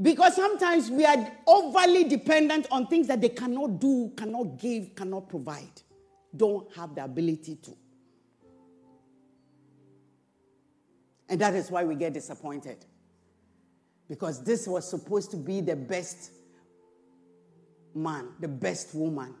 Because 0.00 0.34
sometimes 0.34 0.90
we 0.90 1.04
are 1.04 1.32
overly 1.46 2.04
dependent 2.04 2.66
on 2.70 2.88
things 2.88 3.06
that 3.06 3.20
they 3.20 3.28
cannot 3.28 3.80
do, 3.80 4.12
cannot 4.16 4.58
give, 4.58 4.94
cannot 4.94 5.28
provide 5.28 5.82
don't 6.36 6.72
have 6.74 6.94
the 6.94 7.04
ability 7.04 7.56
to. 7.56 7.76
And 11.28 11.40
that 11.40 11.54
is 11.54 11.70
why 11.70 11.84
we 11.84 11.94
get 11.94 12.12
disappointed. 12.12 12.84
Because 14.08 14.42
this 14.42 14.66
was 14.66 14.88
supposed 14.88 15.30
to 15.30 15.36
be 15.36 15.60
the 15.60 15.76
best 15.76 16.30
man, 17.94 18.28
the 18.40 18.48
best 18.48 18.94
woman. 18.94 19.34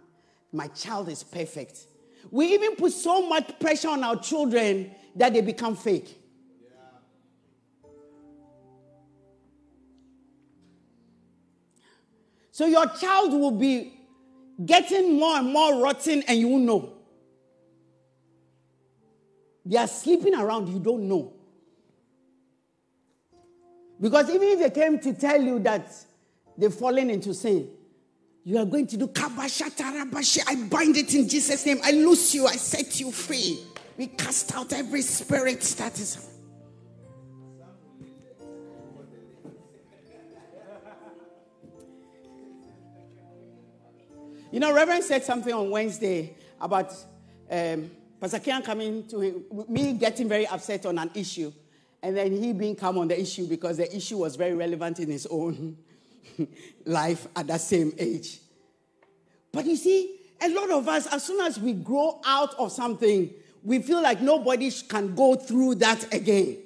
My 0.52 0.68
child 0.68 1.08
is 1.08 1.22
perfect. 1.22 1.86
We 2.30 2.54
even 2.54 2.76
put 2.76 2.92
so 2.92 3.28
much 3.28 3.58
pressure 3.58 3.88
on 3.88 4.02
our 4.02 4.16
children 4.16 4.92
that 5.16 5.34
they 5.34 5.42
become 5.42 5.76
fake. 5.76 6.18
So 12.54 12.66
your 12.66 12.86
child 12.86 13.32
will 13.32 13.50
be 13.50 13.92
getting 14.64 15.18
more 15.18 15.38
and 15.38 15.52
more 15.52 15.82
rotten, 15.82 16.22
and 16.28 16.38
you 16.38 16.46
won't 16.46 16.62
know. 16.62 16.92
They 19.66 19.76
are 19.76 19.88
sleeping 19.88 20.36
around, 20.36 20.68
you 20.68 20.78
don't 20.78 21.08
know. 21.08 21.32
Because 24.00 24.30
even 24.30 24.46
if 24.50 24.60
they 24.60 24.70
came 24.70 25.00
to 25.00 25.14
tell 25.14 25.42
you 25.42 25.58
that 25.64 25.92
they've 26.56 26.72
fallen 26.72 27.10
into 27.10 27.34
sin, 27.34 27.70
you 28.44 28.56
are 28.58 28.66
going 28.66 28.86
to 28.86 28.98
do 28.98 29.08
kabashatarabashi. 29.08 30.44
I 30.46 30.54
bind 30.68 30.96
it 30.96 31.12
in 31.12 31.28
Jesus' 31.28 31.66
name. 31.66 31.80
I 31.82 31.90
loose 31.90 32.36
you. 32.36 32.46
I 32.46 32.52
set 32.52 33.00
you 33.00 33.10
free. 33.10 33.58
We 33.96 34.06
cast 34.06 34.54
out 34.54 34.72
every 34.72 35.02
spirit 35.02 35.60
that 35.78 35.98
is 35.98 36.33
You 44.54 44.60
know, 44.60 44.72
Reverend 44.72 45.02
said 45.02 45.24
something 45.24 45.52
on 45.52 45.68
Wednesday 45.68 46.32
about 46.60 46.92
um, 47.50 47.90
Pastor 48.20 48.38
Kian 48.38 48.64
coming 48.64 49.04
to 49.08 49.18
him, 49.18 49.44
me 49.68 49.94
getting 49.94 50.28
very 50.28 50.46
upset 50.46 50.86
on 50.86 50.96
an 50.96 51.10
issue, 51.12 51.52
and 52.00 52.16
then 52.16 52.30
he 52.30 52.52
being 52.52 52.76
calm 52.76 52.96
on 52.98 53.08
the 53.08 53.20
issue 53.20 53.48
because 53.48 53.78
the 53.78 53.96
issue 53.96 54.18
was 54.18 54.36
very 54.36 54.54
relevant 54.54 55.00
in 55.00 55.10
his 55.10 55.26
own 55.26 55.76
life 56.84 57.26
at 57.34 57.48
that 57.48 57.62
same 57.62 57.94
age. 57.98 58.38
But 59.50 59.66
you 59.66 59.74
see, 59.74 60.20
a 60.40 60.48
lot 60.48 60.70
of 60.70 60.86
us, 60.86 61.12
as 61.12 61.24
soon 61.24 61.44
as 61.44 61.58
we 61.58 61.72
grow 61.72 62.20
out 62.24 62.54
of 62.54 62.70
something, 62.70 63.34
we 63.64 63.82
feel 63.82 64.00
like 64.00 64.20
nobody 64.20 64.70
can 64.70 65.16
go 65.16 65.34
through 65.34 65.74
that 65.74 66.14
again. 66.14 66.58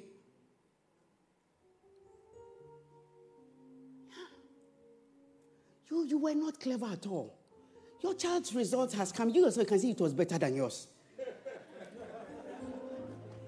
You, 5.89 6.05
you 6.05 6.19
were 6.19 6.35
not 6.35 6.59
clever 6.59 6.85
at 6.85 7.07
all. 7.07 7.38
Your 8.01 8.13
child's 8.13 8.53
result 8.55 8.93
has 8.93 9.11
come. 9.11 9.29
You 9.29 9.45
also 9.45 9.65
can 9.65 9.79
see 9.79 9.91
it 9.91 9.99
was 9.99 10.13
better 10.13 10.37
than 10.37 10.55
yours. 10.55 10.87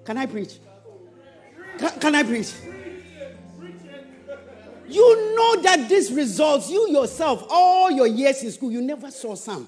Can 0.04 0.18
I 0.18 0.26
preach? 0.26 0.58
Can, 1.78 2.00
can 2.00 2.14
I 2.14 2.22
preach? 2.22 2.52
You 4.88 5.34
know 5.36 5.62
that 5.62 5.88
these 5.88 6.12
results, 6.12 6.70
you 6.70 6.90
yourself, 6.90 7.46
all 7.48 7.90
your 7.90 8.06
years 8.06 8.42
in 8.42 8.50
school, 8.50 8.70
you 8.70 8.82
never 8.82 9.10
saw 9.10 9.34
some. 9.34 9.66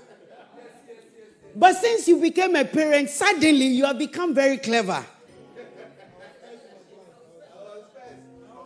But 1.57 1.77
since 1.77 2.09
you 2.09 2.21
became 2.21 2.57
a 2.57 2.65
parent, 2.65 3.09
suddenly 3.09 3.67
you 3.67 3.85
have 3.87 3.99
become 3.99 4.35
very 4.35 4.59
clever. 4.59 5.05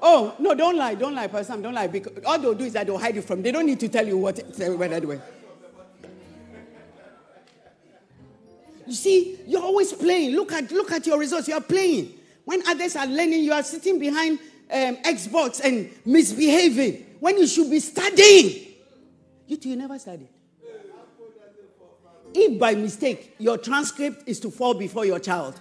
Oh, 0.01 0.35
no, 0.39 0.55
don't 0.55 0.77
lie, 0.77 0.95
don't 0.95 1.15
lie, 1.15 1.27
Pastor 1.27 1.53
Sam, 1.53 1.63
don't 1.63 1.75
lie. 1.75 1.89
Because 1.89 2.25
all 2.25 2.39
they'll 2.39 2.55
do 2.55 2.65
is 2.65 2.73
that 2.73 2.87
they'll 2.87 2.99
hide 2.99 3.17
it 3.17 3.23
from. 3.23 3.43
They 3.43 3.53
don't 3.53 3.67
need 3.67 3.81
to 3.81 3.89
tell 3.89 4.07
you 4.07 4.17
what, 4.17 4.39
what 4.39 4.93
anyway. 4.93 5.21
You 8.89 8.95
see, 8.95 9.39
you're 9.47 9.63
always 9.63 9.93
playing. 9.93 10.35
Look 10.35 10.51
at 10.51 10.73
look 10.73 10.91
at 10.93 11.07
your 11.07 11.19
results. 11.19 11.47
You 11.47 11.55
are 11.55 11.61
playing. 11.61 12.15
When 12.47 12.67
others 12.67 12.97
are 12.97 13.07
learning, 13.07 13.43
you 13.43 13.53
are 13.53 13.63
sitting 13.63 13.99
behind 13.99 14.39
um, 14.73 14.97
Xbox 15.05 15.61
and 15.63 15.91
misbehaving 16.07 17.05
when 17.21 17.37
you 17.37 17.47
should 17.47 17.71
be 17.71 17.81
studying. 17.81 18.67
You 19.47 19.59
two, 19.59 19.69
you 19.69 19.77
never 19.77 19.99
studied. 19.99 20.31
If 22.33 22.59
by 22.59 22.77
mistake 22.77 23.35
your 23.39 23.59
transcript 23.59 24.27
is 24.27 24.41
to 24.41 24.51
fall 24.51 24.73
before 24.73 25.05
your 25.05 25.19
child, 25.19 25.61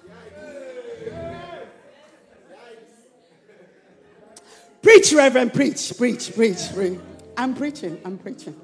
preach, 4.81 5.11
Reverend, 5.11 5.53
preach, 5.53 5.97
preach, 5.97 6.33
preach, 6.33 6.73
preach. 6.73 6.97
I'm 7.35 7.53
preaching. 7.53 7.99
I'm 8.05 8.17
preaching. 8.17 8.55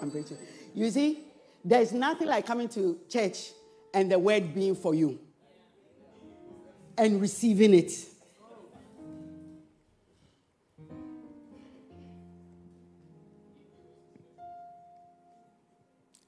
I'm 0.00 0.10
preaching. 0.10 0.38
You 0.74 0.90
see, 0.90 1.23
there's 1.64 1.92
nothing 1.92 2.28
like 2.28 2.46
coming 2.46 2.68
to 2.68 2.98
church 3.08 3.52
and 3.94 4.12
the 4.12 4.18
word 4.18 4.54
being 4.54 4.74
for 4.74 4.94
you 4.94 5.18
and 6.98 7.20
receiving 7.20 7.72
it. 7.72 7.92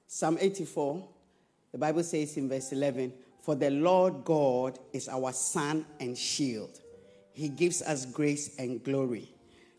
Psalm 0.06 0.38
84, 0.40 1.06
the 1.72 1.78
Bible 1.78 2.02
says 2.02 2.38
in 2.38 2.48
verse 2.48 2.72
11, 2.72 3.12
For 3.42 3.54
the 3.54 3.68
Lord 3.68 4.24
God 4.24 4.78
is 4.94 5.08
our 5.08 5.30
sun 5.34 5.84
and 6.00 6.16
shield. 6.16 6.80
He 7.34 7.50
gives 7.50 7.82
us 7.82 8.06
grace 8.06 8.56
and 8.58 8.82
glory. 8.82 9.28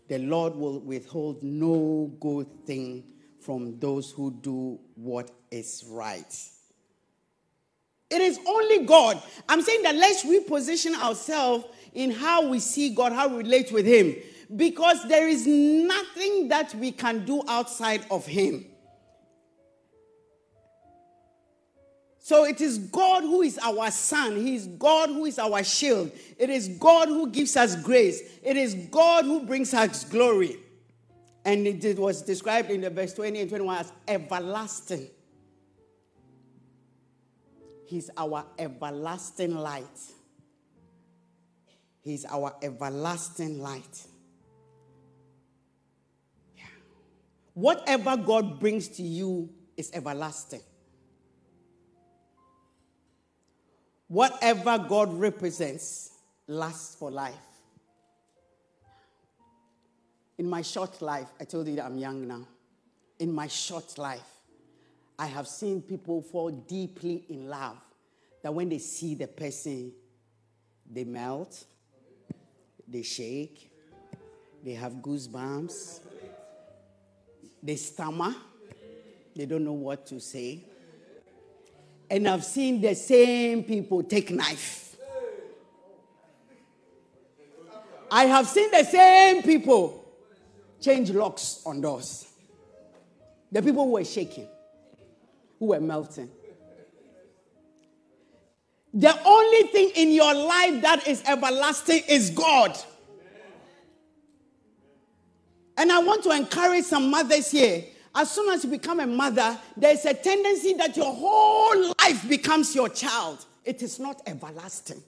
The 0.08 0.20
Lord 0.20 0.56
will 0.56 0.80
withhold 0.80 1.42
no 1.42 2.12
good 2.20 2.66
thing 2.68 3.04
from 3.40 3.80
those 3.80 4.12
who 4.12 4.30
do 4.30 4.80
what 4.98 5.32
is 5.52 5.86
right. 5.90 6.50
It 8.10 8.22
is 8.22 8.40
only 8.48 8.86
God. 8.86 9.22
I'm 9.48 9.62
saying 9.62 9.84
that 9.84 9.96
let's 9.96 10.26
reposition 10.26 10.96
ourselves 10.96 11.66
in 11.94 12.12
how 12.12 12.50
we 12.50 12.60
see 12.60 12.90
God, 12.90 13.12
how 13.12 13.28
we 13.28 13.38
relate 13.38 13.72
with 13.72 13.86
Him, 13.86 14.16
because 14.56 15.08
there 15.08 15.28
is 15.28 15.46
nothing 15.46 16.48
that 16.48 16.74
we 16.76 16.92
can 16.92 17.26
do 17.26 17.44
outside 17.48 18.06
of 18.10 18.26
Him. 18.26 18.66
So 22.20 22.44
it 22.44 22.60
is 22.60 22.78
God 22.78 23.24
who 23.24 23.42
is 23.42 23.58
our 23.58 23.90
sun. 23.90 24.36
He 24.36 24.56
is 24.56 24.68
God 24.68 25.10
who 25.10 25.26
is 25.26 25.40
our 25.40 25.64
shield. 25.64 26.12
It 26.38 26.50
is 26.50 26.68
God 26.68 27.08
who 27.08 27.30
gives 27.30 27.56
us 27.56 27.76
grace. 27.82 28.22
It 28.44 28.58
is 28.58 28.76
God 28.92 29.24
who 29.24 29.46
brings 29.46 29.74
us 29.74 30.04
glory. 30.04 30.58
And 31.48 31.66
it 31.66 31.98
was 31.98 32.24
described 32.24 32.72
in 32.72 32.82
the 32.82 32.90
verse 32.90 33.14
20 33.14 33.40
and 33.40 33.50
21 33.50 33.78
as 33.78 33.94
everlasting. 34.06 35.08
He's 37.86 38.10
our 38.18 38.46
everlasting 38.60 39.56
light. 39.56 39.86
He's 42.02 42.26
our 42.26 42.54
everlasting 42.62 43.62
light. 43.62 44.08
Yeah. 46.58 46.66
Whatever 47.54 48.18
God 48.18 48.60
brings 48.60 48.90
to 48.90 49.02
you 49.02 49.50
is 49.78 49.90
everlasting. 49.94 50.64
Whatever 54.10 54.80
God 54.80 55.18
represents 55.18 56.12
lasts 56.46 56.96
for 56.96 57.10
life. 57.10 57.47
In 60.38 60.48
my 60.48 60.62
short 60.62 61.02
life, 61.02 61.28
I 61.40 61.46
told 61.46 61.68
you 61.68 61.76
that 61.78 61.86
I'm 61.86 61.98
young 61.98 62.28
now. 62.28 62.48
In 63.20 63.34
my 63.34 63.48
short 63.48 63.98
life, 63.98 64.22
I 65.18 65.26
have 65.26 65.48
seen 65.48 65.82
people 65.82 66.22
fall 66.22 66.52
deeply 66.52 67.26
in 67.30 67.50
love 67.50 67.78
that 68.44 68.54
when 68.54 68.70
they 68.70 68.78
see 68.78 69.16
the 69.16 69.28
person, 69.28 69.92
they 70.90 71.04
melt, 71.04 71.66
they 72.88 73.02
shake, 73.02 73.72
they 74.64 74.74
have 74.74 74.94
goosebumps, 74.94 76.02
they 77.64 77.76
stammer, 77.76 78.36
they 79.36 79.46
don't 79.48 79.64
know 79.64 79.74
what 79.74 80.06
to 80.08 80.20
say. 80.20 80.64
And 82.10 82.28
I've 82.28 82.46
seen 82.46 82.80
the 82.80 82.94
same 82.96 83.64
people 83.64 84.04
take 84.04 84.30
knife. 84.30 84.96
I 88.10 88.26
have 88.26 88.48
seen 88.48 88.72
the 88.72 88.84
same 88.86 89.42
people 89.42 90.07
change 90.82 91.12
locks 91.12 91.62
on 91.66 91.82
doors. 91.82 92.28
The 93.52 93.62
people 93.62 93.86
who 93.86 93.92
were 93.92 94.06
shaking, 94.06 94.48
who 95.60 95.68
were 95.68 95.80
melting. 95.80 96.30
The 98.94 99.16
only 99.26 99.64
thing 99.68 99.92
in 99.96 100.12
your 100.12 100.34
life 100.34 100.82
that 100.82 101.08
is 101.08 101.22
everlasting 101.28 102.04
is 102.08 102.32
God. 102.32 102.78
And 105.78 105.92
I 105.92 106.00
want 106.00 106.24
to 106.24 106.32
encourage 106.32 106.86
some 106.86 107.12
mothers 107.12 107.52
here. 107.52 107.84
As 108.16 108.32
soon 108.32 108.52
as 108.52 108.64
you 108.64 108.72
become 108.72 109.00
a 109.00 109.06
mother, 109.06 109.60
there's 109.76 110.04
a 110.06 110.14
tendency 110.16 110.74
that 110.74 110.98
your 110.98 111.14
whole 111.14 111.94
life 112.00 112.28
becomes 112.28 112.74
your 112.74 112.90
child. 112.90 113.46
It 113.64 113.84
is 113.84 114.00
not 114.00 114.22
everlasting. 114.26 115.04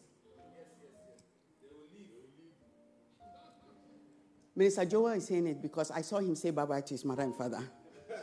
Minister 4.59 4.83
Joel 4.83 5.13
is 5.13 5.25
saying 5.25 5.47
it 5.47 5.61
because 5.61 5.89
I 5.89 6.01
saw 6.01 6.17
him 6.17 6.35
say 6.35 6.49
bye 6.51 6.65
bye 6.65 6.81
to 6.81 6.93
his 6.93 7.05
mother 7.05 7.23
and 7.23 7.33
father 7.33 7.63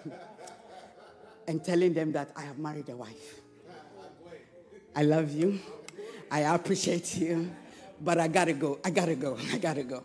and 1.49 1.65
telling 1.65 1.95
them 1.95 2.13
that 2.13 2.29
I 2.37 2.43
have 2.43 2.59
married 2.59 2.91
a 2.91 2.95
wife. 2.95 3.41
I 4.95 5.05
love 5.05 5.33
you. 5.33 5.59
I 6.31 6.41
appreciate 6.41 7.17
you. 7.17 7.51
But 8.03 8.21
I 8.21 8.29
gotta 8.29 8.53
go. 8.53 8.79
I 8.85 8.91
gotta 8.91 9.15
go. 9.15 9.39
I 9.51 9.57
gotta 9.57 9.83
go. 9.83 10.05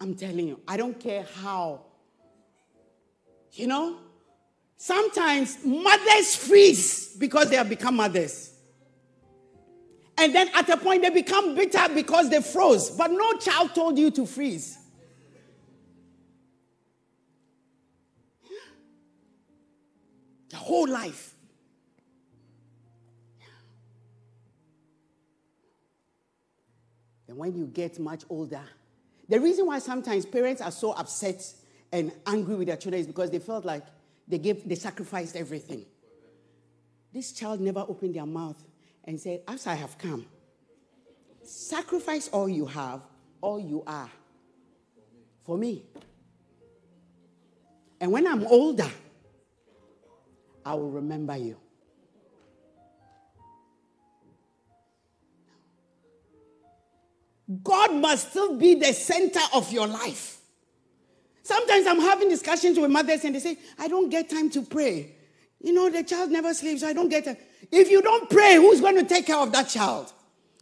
I'm 0.00 0.14
telling 0.14 0.46
you, 0.46 0.60
I 0.68 0.76
don't 0.76 1.00
care 1.00 1.26
how. 1.42 1.80
You 3.54 3.66
know, 3.66 3.96
sometimes 4.76 5.64
mothers 5.64 6.36
freeze 6.36 7.16
because 7.18 7.50
they 7.50 7.56
have 7.56 7.68
become 7.68 7.96
mothers. 7.96 8.52
And 10.18 10.34
then 10.34 10.48
at 10.54 10.68
a 10.70 10.76
point 10.76 11.02
they 11.02 11.10
become 11.10 11.54
bitter 11.54 11.88
because 11.94 12.30
they 12.30 12.40
froze. 12.40 12.90
But 12.90 13.10
no 13.10 13.34
child 13.34 13.74
told 13.74 13.98
you 13.98 14.10
to 14.12 14.26
freeze. 14.26 14.78
The 20.48 20.56
whole 20.56 20.88
life. 20.88 21.34
And 27.28 27.36
when 27.36 27.54
you 27.54 27.66
get 27.66 27.98
much 27.98 28.22
older, 28.30 28.62
the 29.28 29.40
reason 29.40 29.66
why 29.66 29.80
sometimes 29.80 30.24
parents 30.24 30.62
are 30.62 30.70
so 30.70 30.92
upset 30.92 31.44
and 31.92 32.12
angry 32.26 32.54
with 32.54 32.68
their 32.68 32.76
children 32.76 33.00
is 33.00 33.06
because 33.06 33.30
they 33.30 33.40
felt 33.40 33.64
like 33.64 33.84
they 34.28 34.38
gave 34.38 34.66
they 34.66 34.76
sacrificed 34.76 35.36
everything. 35.36 35.84
This 37.12 37.32
child 37.32 37.60
never 37.60 37.80
opened 37.80 38.14
their 38.14 38.26
mouth 38.26 38.62
and 39.06 39.20
said, 39.20 39.42
As 39.46 39.66
I 39.66 39.74
have 39.74 39.96
come, 39.98 40.26
sacrifice 41.42 42.28
all 42.28 42.48
you 42.48 42.66
have, 42.66 43.02
all 43.40 43.60
you 43.60 43.82
are 43.86 44.10
for 45.44 45.56
me. 45.56 45.84
And 48.00 48.12
when 48.12 48.26
I'm 48.26 48.46
older, 48.46 48.90
I 50.64 50.74
will 50.74 50.90
remember 50.90 51.36
you. 51.36 51.56
God 57.62 57.94
must 57.94 58.30
still 58.30 58.56
be 58.56 58.74
the 58.74 58.92
center 58.92 59.40
of 59.54 59.70
your 59.70 59.86
life. 59.86 60.38
Sometimes 61.44 61.86
I'm 61.86 62.00
having 62.00 62.28
discussions 62.28 62.76
with 62.76 62.90
mothers 62.90 63.24
and 63.24 63.36
they 63.36 63.38
say, 63.38 63.56
I 63.78 63.86
don't 63.86 64.08
get 64.08 64.28
time 64.28 64.50
to 64.50 64.62
pray. 64.62 65.14
You 65.60 65.72
know, 65.72 65.88
the 65.88 66.02
child 66.02 66.30
never 66.32 66.52
sleeps, 66.52 66.80
so 66.80 66.88
I 66.88 66.92
don't 66.92 67.08
get 67.08 67.24
time. 67.24 67.36
If 67.70 67.90
you 67.90 68.02
don't 68.02 68.28
pray, 68.30 68.56
who's 68.56 68.80
going 68.80 68.96
to 68.96 69.04
take 69.04 69.26
care 69.26 69.38
of 69.38 69.52
that 69.52 69.68
child? 69.68 70.12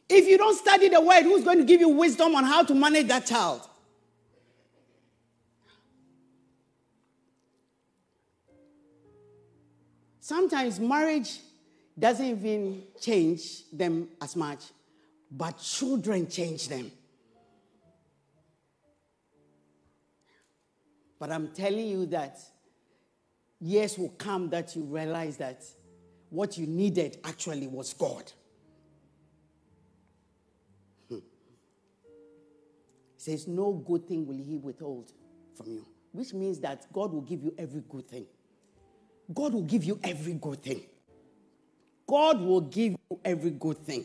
If 0.09 0.27
you 0.27 0.39
don't 0.39 0.57
study 0.57 0.89
the 0.89 1.01
word, 1.01 1.23
who's 1.23 1.45
going 1.45 1.59
to 1.59 1.65
give 1.65 1.81
you 1.81 1.89
wisdom 1.89 2.35
on 2.35 2.45
how 2.45 2.63
to 2.65 2.75
manage 2.75 3.09
that 3.09 3.27
child? 3.27 3.63
Sometimes 10.21 10.81
marriage 10.81 11.39
doesn't 11.99 12.25
even 12.25 12.83
change 13.01 13.71
them 13.71 14.09
as 14.23 14.35
much, 14.35 14.61
but 15.31 15.59
children 15.61 16.27
change 16.29 16.69
them. 16.69 16.91
But 21.19 21.31
I'm 21.31 21.49
telling 21.49 21.87
you 21.87 22.07
that 22.07 22.39
years 23.61 23.99
will 23.99 24.11
come 24.11 24.51
that 24.51 24.75
you 24.75 24.83
realize 24.83 25.37
that 25.37 25.63
what 26.35 26.59
you 26.59 26.67
needed 26.67 27.19
actually 27.25 27.69
was 27.69 27.95
God. 27.95 28.33
Hmm. 31.09 31.19
Says, 33.17 33.47
No 33.47 33.73
good 33.73 34.09
thing 34.09 34.27
will 34.27 34.37
he 34.37 34.57
withhold 34.57 35.13
from 35.57 35.73
you, 35.73 35.87
which 36.13 36.35
means 36.35 36.59
that 36.61 36.93
God 36.93 37.13
will 37.13 37.21
give 37.21 37.43
you 37.43 37.55
every 37.57 37.83
good 37.89 38.09
thing. 38.09 38.27
God 39.33 39.55
will 39.55 39.63
give 39.63 39.85
you 39.85 39.99
every 40.03 40.35
good 40.35 40.63
thing. 40.63 40.83
God 42.07 42.41
will 42.41 42.61
give 42.61 42.93
you 42.93 43.21
every 43.25 43.51
good 43.51 43.79
thing. 43.79 44.05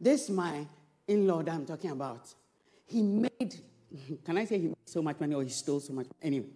This 0.00 0.28
my 0.28 0.66
in-law 1.06 1.42
that 1.42 1.54
I'm 1.54 1.64
talking 1.64 1.90
about. 1.90 2.34
He 2.86 3.02
made, 3.02 3.54
can 4.24 4.36
I 4.36 4.44
say 4.44 4.58
he 4.58 4.66
made 4.66 4.76
so 4.84 5.00
much 5.00 5.18
money 5.20 5.34
or 5.34 5.42
he 5.42 5.48
stole 5.48 5.80
so 5.80 5.92
much? 5.92 6.06
Anyway. 6.20 6.48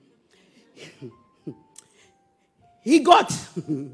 he 2.83 3.01
got. 3.01 3.33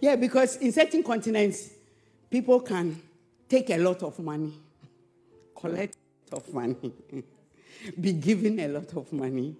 yeah, 0.00 0.16
because 0.16 0.56
in 0.56 0.72
certain 0.72 1.02
continents, 1.02 1.70
people 2.30 2.60
can 2.60 3.00
take 3.48 3.70
a 3.70 3.78
lot 3.78 4.02
of 4.02 4.18
money, 4.18 4.52
collect 5.56 5.96
a 6.30 6.34
lot 6.34 6.46
of 6.46 6.54
money, 6.54 6.92
be 8.00 8.12
given 8.12 8.58
a 8.60 8.68
lot 8.68 8.92
of 8.96 9.12
money. 9.12 9.56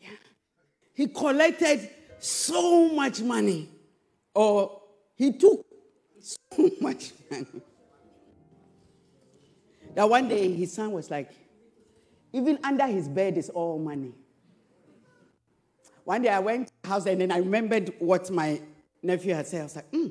Yeah. 0.00 0.08
He 0.94 1.06
collected 1.08 1.90
so 2.18 2.88
much 2.88 3.20
money, 3.20 3.68
or 4.34 4.80
he 5.16 5.32
took 5.32 5.64
so 6.20 6.70
much 6.80 7.12
money. 7.30 7.62
That 9.98 10.08
one 10.08 10.28
day 10.28 10.52
his 10.52 10.72
son 10.72 10.92
was 10.92 11.10
like, 11.10 11.32
even 12.32 12.60
under 12.62 12.86
his 12.86 13.08
bed 13.08 13.36
is 13.36 13.50
all 13.50 13.80
money. 13.80 14.12
One 16.04 16.22
day 16.22 16.28
I 16.28 16.38
went 16.38 16.68
to 16.68 16.72
the 16.82 16.88
house 16.88 17.06
and 17.06 17.20
then 17.20 17.32
I 17.32 17.38
remembered 17.38 17.92
what 17.98 18.30
my 18.30 18.60
nephew 19.02 19.34
had 19.34 19.48
said. 19.48 19.62
I 19.62 19.64
was 19.64 19.74
like, 19.74 19.90
hmm, 19.90 20.06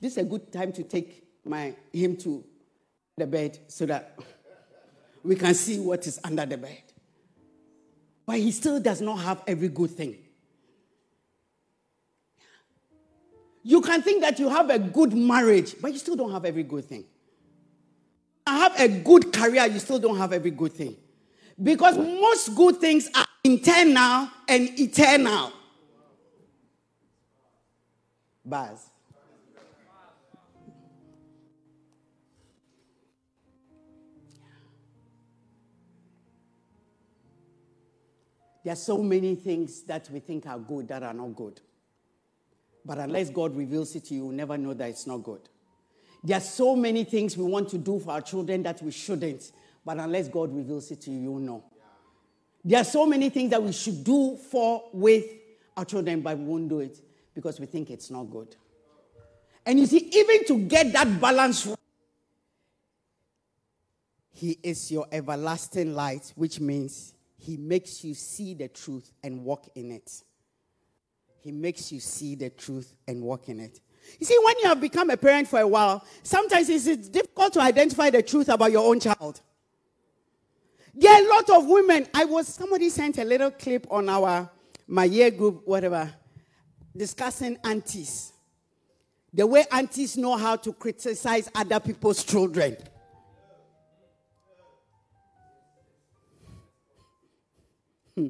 this 0.00 0.12
is 0.12 0.18
a 0.18 0.22
good 0.22 0.52
time 0.52 0.70
to 0.74 0.84
take 0.84 1.24
my 1.44 1.74
him 1.92 2.16
to 2.18 2.44
the 3.16 3.26
bed 3.26 3.58
so 3.66 3.84
that 3.86 4.16
we 5.24 5.34
can 5.34 5.52
see 5.52 5.80
what 5.80 6.06
is 6.06 6.20
under 6.22 6.46
the 6.46 6.58
bed. 6.58 6.84
But 8.24 8.36
he 8.36 8.52
still 8.52 8.78
does 8.78 9.00
not 9.00 9.16
have 9.16 9.42
every 9.48 9.70
good 9.70 9.90
thing. 9.90 10.18
You 13.64 13.80
can 13.80 14.02
think 14.02 14.20
that 14.22 14.38
you 14.38 14.48
have 14.50 14.70
a 14.70 14.78
good 14.78 15.14
marriage, 15.14 15.74
but 15.82 15.92
you 15.92 15.98
still 15.98 16.14
don't 16.14 16.30
have 16.30 16.44
every 16.44 16.62
good 16.62 16.84
thing. 16.84 17.06
Have 18.52 18.78
a 18.78 18.88
good 18.88 19.32
career, 19.32 19.66
you 19.66 19.78
still 19.78 19.98
don't 19.98 20.18
have 20.18 20.32
every 20.32 20.50
good 20.50 20.72
thing. 20.72 20.94
Because 21.60 21.96
most 21.96 22.54
good 22.54 22.76
things 22.76 23.08
are 23.14 23.26
internal 23.42 24.28
and 24.46 24.78
eternal. 24.78 25.52
Buzz. 28.44 28.90
There 38.64 38.72
are 38.72 38.76
so 38.76 38.98
many 38.98 39.34
things 39.34 39.82
that 39.84 40.08
we 40.10 40.20
think 40.20 40.46
are 40.46 40.58
good 40.58 40.88
that 40.88 41.02
are 41.02 41.14
not 41.14 41.34
good. 41.34 41.60
But 42.84 42.98
unless 42.98 43.30
God 43.30 43.56
reveals 43.56 43.96
it 43.96 44.04
to 44.06 44.14
you, 44.14 44.24
you'll 44.24 44.32
never 44.32 44.58
know 44.58 44.74
that 44.74 44.90
it's 44.90 45.06
not 45.06 45.22
good. 45.22 45.48
There 46.24 46.36
are 46.36 46.40
so 46.40 46.76
many 46.76 47.04
things 47.04 47.36
we 47.36 47.44
want 47.44 47.68
to 47.70 47.78
do 47.78 47.98
for 47.98 48.12
our 48.12 48.20
children 48.20 48.62
that 48.62 48.80
we 48.80 48.92
shouldn't, 48.92 49.50
but 49.84 49.98
unless 49.98 50.28
God 50.28 50.54
reveals 50.54 50.90
it 50.90 51.00
to 51.02 51.10
you, 51.10 51.20
you 51.20 51.40
know. 51.40 51.64
There 52.64 52.80
are 52.80 52.84
so 52.84 53.06
many 53.06 53.28
things 53.28 53.50
that 53.50 53.62
we 53.62 53.72
should 53.72 54.04
do 54.04 54.36
for 54.36 54.84
with 54.92 55.24
our 55.76 55.84
children, 55.84 56.20
but 56.20 56.38
we 56.38 56.44
won't 56.44 56.68
do 56.68 56.78
it 56.78 57.00
because 57.34 57.58
we 57.58 57.66
think 57.66 57.90
it's 57.90 58.10
not 58.10 58.24
good. 58.24 58.54
And 59.66 59.80
you 59.80 59.86
see, 59.86 60.10
even 60.12 60.44
to 60.46 60.58
get 60.66 60.92
that 60.92 61.20
balance 61.20 61.68
He 64.30 64.58
is 64.62 64.90
your 64.90 65.06
everlasting 65.12 65.94
light, 65.94 66.32
which 66.36 66.60
means 66.60 67.14
He 67.36 67.56
makes 67.56 68.04
you 68.04 68.14
see 68.14 68.54
the 68.54 68.68
truth 68.68 69.12
and 69.22 69.44
walk 69.44 69.68
in 69.74 69.90
it. 69.90 70.10
He 71.40 71.50
makes 71.50 71.90
you 71.90 72.00
see 72.00 72.36
the 72.36 72.50
truth 72.50 72.94
and 73.06 73.22
walk 73.22 73.48
in 73.48 73.58
it. 73.58 73.80
You 74.18 74.26
see, 74.26 74.38
when 74.44 74.54
you 74.60 74.68
have 74.68 74.80
become 74.80 75.10
a 75.10 75.16
parent 75.16 75.48
for 75.48 75.60
a 75.60 75.66
while, 75.66 76.04
sometimes 76.22 76.68
it's 76.68 77.08
difficult 77.08 77.52
to 77.54 77.60
identify 77.60 78.10
the 78.10 78.22
truth 78.22 78.48
about 78.48 78.70
your 78.70 78.88
own 78.88 79.00
child. 79.00 79.40
There 80.94 81.12
are 81.12 81.24
a 81.24 81.28
lot 81.28 81.50
of 81.50 81.66
women. 81.66 82.06
I 82.14 82.24
was 82.24 82.48
somebody 82.48 82.90
sent 82.90 83.18
a 83.18 83.24
little 83.24 83.50
clip 83.50 83.86
on 83.90 84.08
our 84.08 84.50
my 84.86 85.04
year 85.04 85.30
group, 85.30 85.62
whatever, 85.66 86.12
discussing 86.96 87.56
aunties. 87.64 88.32
The 89.32 89.46
way 89.46 89.64
aunties 89.72 90.18
know 90.18 90.36
how 90.36 90.56
to 90.56 90.72
criticize 90.74 91.48
other 91.54 91.80
people's 91.80 92.22
children. 92.22 92.76
Hmm. 98.14 98.28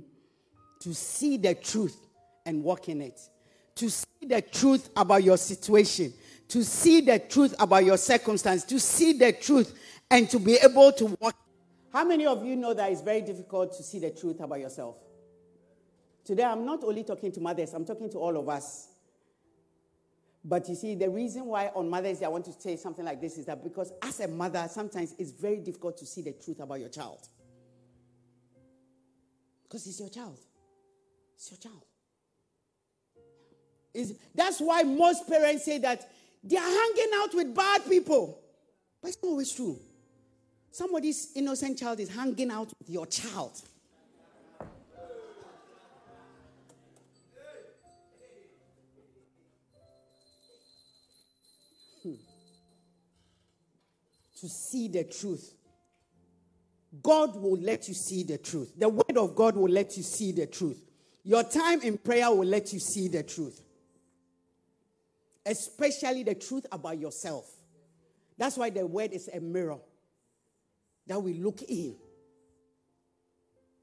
To 0.81 0.95
see 0.95 1.37
the 1.37 1.57
truth 1.57 1.99
and 2.47 2.63
walk 2.63 2.89
in 2.89 3.03
it. 3.03 3.21
To 3.77 3.91
see 3.91 4.27
the 4.27 4.43
truth 4.43 4.91
about 4.97 5.25
your 5.25 5.37
situation. 5.37 6.13
To 6.49 6.63
see 6.63 7.01
the 7.01 7.19
truth 7.19 7.55
about 7.59 7.85
your 7.85 7.97
circumstance. 7.97 8.65
To 8.65 8.79
see 8.79 9.15
the 9.15 9.33
truth 9.33 9.79
and 10.11 10.29
to 10.31 10.39
be 10.39 10.57
able 10.57 10.93
to 10.93 11.07
walk 11.19 11.35
how 11.93 12.05
many 12.05 12.25
of 12.25 12.45
you 12.45 12.57
know 12.57 12.73
that 12.73 12.91
it's 12.91 13.03
very 13.03 13.21
difficult 13.21 13.77
to 13.77 13.83
see 13.83 13.99
the 13.99 14.11
truth 14.11 14.41
about 14.41 14.61
yourself? 14.61 14.97
Today, 16.25 16.45
I'm 16.45 16.65
not 16.65 16.83
only 16.85 17.05
talking 17.05 17.31
to 17.33 17.41
mothers, 17.41 17.75
I'm 17.75 17.85
talking 17.85 18.09
to 18.11 18.19
all 18.19 18.37
of 18.39 18.49
us. 18.49 18.89
But 20.45 20.69
you 20.69 20.75
see, 20.75 20.95
the 20.95 21.11
reason 21.11 21.45
why 21.45 21.71
on 21.75 21.91
Mother's 21.91 22.21
Day 22.21 22.25
I 22.25 22.29
want 22.29 22.47
to 22.47 22.53
say 22.53 22.77
something 22.77 23.05
like 23.05 23.21
this 23.21 23.37
is 23.37 23.47
that 23.47 23.63
because 23.63 23.93
as 24.03 24.21
a 24.21 24.29
mother, 24.29 24.67
sometimes 24.71 25.15
it's 25.19 25.31
very 25.33 25.59
difficult 25.59 25.99
to 25.99 26.07
see 26.07 26.23
the 26.23 26.33
truth 26.33 26.61
about 26.61 26.81
your 26.81 26.89
child. 26.89 27.29
Because 29.65 29.87
it's 29.87 30.01
your 30.01 30.09
child. 30.09 30.39
It's 31.37 31.51
your 31.51 31.59
child. 31.59 31.85
It's, 33.95 34.13
that's 34.35 34.61
why 34.61 34.83
most 34.83 35.29
parents 35.29 35.65
say 35.65 35.79
that 35.79 36.11
they 36.43 36.57
are 36.57 36.61
hanging 36.61 37.11
out 37.15 37.35
with 37.35 37.55
bad 37.55 37.85
people. 37.89 38.39
But 39.01 39.09
it's 39.09 39.23
not 39.23 39.31
always 39.31 39.53
true. 39.53 39.79
Somebody's 40.71 41.33
innocent 41.35 41.79
child 41.79 42.01
is 42.01 42.09
hanging 42.09 42.51
out 42.51 42.73
with 42.79 42.89
your 42.89 43.07
child. 43.07 43.61
Hmm. 52.03 52.15
To 54.41 54.49
see 54.49 54.89
the 54.89 55.05
truth. 55.05 55.55
God 57.03 57.37
will 57.37 57.59
let 57.59 57.89
you 57.89 57.95
see 57.95 58.23
the 58.23 58.39
truth. 58.39 58.73
The 58.79 58.89
word 58.89 59.17
of 59.17 59.35
God 59.35 59.57
will 59.57 59.71
let 59.71 59.97
you 59.97 60.03
see 60.03 60.33
the 60.33 60.47
truth. 60.47 60.83
Your 61.25 61.43
time 61.43 61.81
in 61.83 61.99
prayer 61.99 62.31
will 62.31 62.47
let 62.47 62.73
you 62.73 62.81
see 62.81 63.09
the 63.09 63.23
truth. 63.23 63.63
Especially 65.45 66.23
the 66.23 66.35
truth 66.35 66.67
about 66.71 66.99
yourself. 66.99 67.51
That's 68.39 68.57
why 68.57 68.71
the 68.71 68.87
word 68.87 69.13
is 69.13 69.29
a 69.33 69.41
mirror 69.41 69.79
that 71.07 71.21
we 71.23 71.35
look 71.35 71.63
in. 71.63 71.97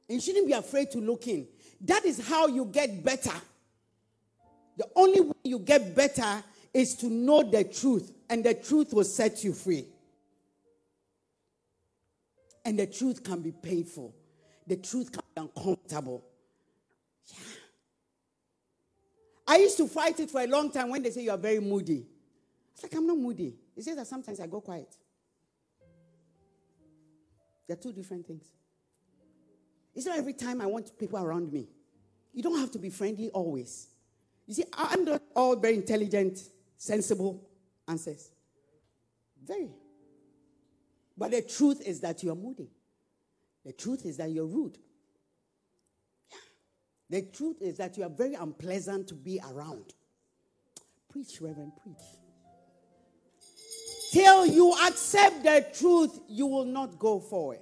And 0.08 0.16
you 0.16 0.22
shouldn't 0.22 0.48
be 0.48 0.54
afraid 0.54 0.90
to 0.92 1.00
look 1.00 1.28
in. 1.28 1.48
That 1.82 2.06
is 2.06 2.26
how 2.28 2.48
you 2.48 2.66
get 2.66 3.04
better. 3.04 3.36
The 4.78 4.88
only 4.96 5.22
way 5.22 5.34
you 5.44 5.60
get 5.60 5.96
better 5.96 6.44
is 6.74 6.96
to 6.96 7.08
know 7.08 7.44
the 7.44 7.64
truth, 7.64 8.12
and 8.30 8.44
the 8.44 8.54
truth 8.54 8.94
will 8.94 9.04
set 9.04 9.44
you 9.44 9.54
free. 9.54 9.86
And 12.64 12.80
the 12.80 12.88
truth 12.88 13.24
can 13.24 13.42
be 13.42 13.52
painful, 13.52 14.16
the 14.66 14.78
truth 14.78 15.12
can 15.12 15.22
be 15.36 15.42
uncomfortable. 15.42 16.24
Yeah. 17.28 17.40
I 19.50 19.58
used 19.58 19.78
to 19.78 19.88
fight 19.88 20.20
it 20.20 20.30
for 20.30 20.42
a 20.42 20.46
long 20.46 20.72
time 20.72 20.92
when 20.92 21.02
they 21.02 21.10
say 21.10 21.24
you 21.24 21.32
are 21.32 21.38
very 21.38 21.60
moody. 21.60 22.06
It's 22.72 22.84
like 22.84 22.94
I'm 22.96 23.08
not 23.08 23.18
moody. 23.18 23.56
It 23.76 23.84
says 23.84 23.96
that 23.96 24.06
sometimes 24.06 24.40
I 24.40 24.46
go 24.46 24.62
quiet. 24.62 24.96
They're 27.68 27.76
two 27.76 27.92
different 27.92 28.28
things. 28.28 28.46
It's 29.96 30.06
not 30.06 30.20
every 30.20 30.34
time 30.34 30.62
I 30.62 30.68
want 30.68 30.96
people 31.00 31.18
around 31.18 31.52
me. 31.52 31.68
You 32.32 32.44
don't 32.44 32.60
have 32.60 32.70
to 32.72 32.80
be 32.80 32.92
friendly 32.92 33.30
always. 33.30 33.88
You 34.46 34.54
see, 34.54 34.66
I'm 34.72 35.04
not 35.04 35.24
all 35.36 35.56
very 35.56 35.74
intelligent, 35.74 36.40
sensible 36.78 37.44
answers. 37.88 38.30
Very. 39.44 39.72
But 41.18 41.32
the 41.32 41.42
truth 41.42 41.82
is 41.88 42.02
that 42.02 42.22
you 42.22 42.32
are 42.32 42.36
moody. 42.36 42.70
The 43.66 43.74
truth 43.74 44.06
is 44.06 44.18
that 44.18 44.30
you're 44.30 44.46
rude. 44.46 44.78
The 47.10 47.24
truth 47.24 47.62
is 47.62 47.78
that 47.78 47.98
you 47.98 48.04
are 48.04 48.10
very 48.10 48.36
unpleasant 48.36 49.08
to 49.08 49.16
be 49.16 49.40
around. 49.52 49.94
Preach, 51.10 51.42
Reverend, 51.42 51.72
preach. 51.82 51.96
Till 54.12 54.46
you 54.46 54.74
accept 54.88 55.44
the 55.44 55.66
truth, 55.78 56.20
you 56.28 56.46
will 56.46 56.66
not 56.66 57.00
go 57.00 57.20
forward. 57.20 57.60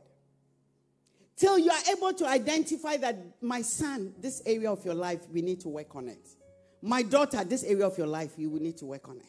Till 1.36 1.60
you 1.60 1.70
are 1.70 1.96
able 1.96 2.14
to 2.14 2.28
identify 2.28 2.98
that, 2.98 3.16
my 3.42 3.62
son, 3.62 4.14
this 4.20 4.42
area 4.46 4.72
of 4.72 4.84
your 4.84 4.96
life, 4.96 5.20
we 5.32 5.42
need 5.42 5.60
to 5.62 5.70
work 5.70 5.96
on 5.96 6.08
it. 6.08 6.28
My 6.82 7.04
daughter, 7.04 7.44
this 7.44 7.64
area 7.64 7.86
of 7.86 7.98
your 7.98 8.08
life, 8.08 8.34
you 8.38 8.50
will 8.50 8.62
need 8.62 8.78
to 8.78 8.86
work 8.86 9.08
on 9.08 9.18
it. 9.18 9.26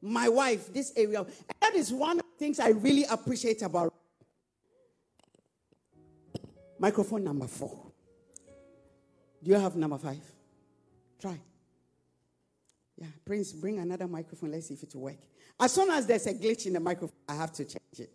My 0.00 0.28
wife, 0.28 0.72
this 0.72 0.92
area. 0.96 1.20
Of, 1.20 1.34
that 1.60 1.74
is 1.74 1.92
one 1.92 2.20
of 2.20 2.24
the 2.24 2.38
things 2.38 2.60
I 2.60 2.68
really 2.68 3.04
appreciate 3.04 3.62
about. 3.62 3.92
Microphone 6.78 7.24
number 7.24 7.46
four. 7.46 7.87
Do 9.42 9.50
you 9.50 9.58
have 9.58 9.76
number 9.76 9.98
five? 9.98 10.20
Try. 11.20 11.38
Yeah, 12.96 13.06
Prince, 13.24 13.52
bring 13.52 13.78
another 13.78 14.08
microphone. 14.08 14.50
Let's 14.50 14.68
see 14.68 14.74
if 14.74 14.82
it 14.82 14.94
will 14.94 15.02
work. 15.02 15.18
As 15.60 15.72
soon 15.72 15.90
as 15.90 16.06
there's 16.06 16.26
a 16.26 16.34
glitch 16.34 16.66
in 16.66 16.72
the 16.72 16.80
microphone, 16.80 17.16
I 17.28 17.34
have 17.34 17.52
to 17.52 17.64
change 17.64 17.98
it. 17.98 18.10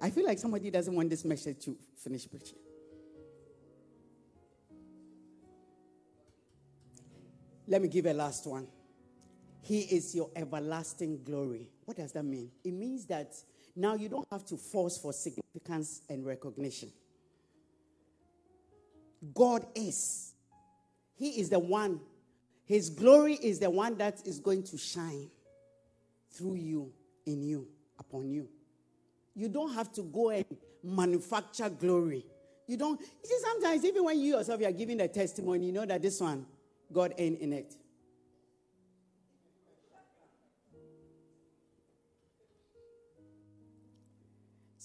I 0.00 0.10
feel 0.10 0.24
like 0.24 0.38
somebody 0.38 0.70
doesn't 0.70 0.94
want 0.94 1.10
this 1.10 1.24
message 1.24 1.64
to 1.64 1.76
finish 1.96 2.28
preaching. 2.28 2.58
Let 7.66 7.82
me 7.82 7.88
give 7.88 8.06
a 8.06 8.14
last 8.14 8.46
one. 8.46 8.66
He 9.60 9.80
is 9.80 10.14
your 10.14 10.30
everlasting 10.34 11.22
glory. 11.24 11.68
What 11.84 11.96
does 11.96 12.12
that 12.12 12.24
mean? 12.24 12.50
It 12.64 12.72
means 12.72 13.06
that 13.06 13.34
now 13.78 13.94
you 13.94 14.08
don't 14.08 14.26
have 14.30 14.44
to 14.46 14.56
force 14.56 14.98
for 14.98 15.12
significance 15.12 16.02
and 16.08 16.26
recognition. 16.26 16.90
God 19.34 19.66
is. 19.74 20.32
He 21.16 21.40
is 21.40 21.50
the 21.50 21.58
one 21.58 22.00
his 22.68 22.90
glory 22.90 23.32
is 23.32 23.58
the 23.58 23.70
one 23.70 23.96
that 23.96 24.26
is 24.26 24.40
going 24.40 24.62
to 24.64 24.76
shine 24.76 25.30
through 26.30 26.56
you, 26.56 26.92
in 27.24 27.42
you, 27.42 27.66
upon 27.98 28.28
you. 28.28 28.46
You 29.34 29.48
don't 29.48 29.72
have 29.72 29.90
to 29.94 30.02
go 30.02 30.28
and 30.28 30.44
manufacture 30.84 31.70
glory. 31.70 32.26
You 32.66 32.76
don't. 32.76 33.00
You 33.00 33.06
see, 33.24 33.38
sometimes 33.40 33.86
even 33.86 34.04
when 34.04 34.20
you 34.20 34.36
yourself 34.36 34.60
you 34.60 34.66
are 34.66 34.72
giving 34.72 35.00
a 35.00 35.08
testimony, 35.08 35.64
you 35.64 35.72
know 35.72 35.86
that 35.86 36.02
this 36.02 36.20
one, 36.20 36.44
God 36.92 37.14
ain't 37.16 37.40
in 37.40 37.54
it. 37.54 37.74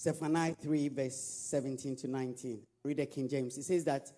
Zephaniah 0.04 0.54
3, 0.62 0.90
verse 0.90 1.16
17 1.16 1.96
to 1.96 2.08
19. 2.10 2.60
Read 2.84 2.98
the 2.98 3.06
King 3.06 3.30
James. 3.30 3.58
It 3.58 3.64
says 3.64 3.86
that 3.86 4.12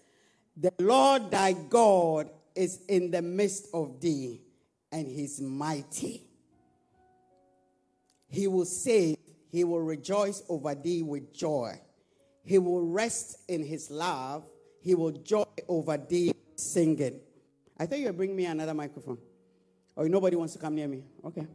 the 0.57 0.73
Lord 0.79 1.29
thy 1.29 1.53
God 1.53 2.31
is 2.55 2.81
in 2.87 3.11
the 3.11 3.21
midst 3.21 3.67
of 3.71 4.01
thee, 4.01 4.41
and 4.91 5.07
he's 5.07 5.39
mighty. 5.39 6.23
He 8.27 8.47
will 8.47 8.65
save, 8.65 9.17
he 9.51 9.63
will 9.63 9.81
rejoice 9.81 10.41
over 10.49 10.73
thee 10.73 11.03
with 11.03 11.31
joy. 11.31 11.79
He 12.43 12.57
will 12.57 12.81
rest 12.81 13.37
in 13.47 13.63
his 13.63 13.91
love, 13.91 14.43
he 14.81 14.95
will 14.95 15.11
joy 15.11 15.45
over 15.67 15.97
thee 15.97 16.33
singing. 16.55 17.19
I 17.77 17.85
thought 17.85 17.99
you 17.99 18.07
would 18.07 18.17
bring 18.17 18.35
me 18.35 18.45
another 18.45 18.73
microphone. 18.73 19.19
Or 19.95 20.09
nobody 20.09 20.35
wants 20.35 20.53
to 20.53 20.59
come 20.59 20.73
near 20.73 20.87
me. 20.87 21.03
Okay. 21.23 21.45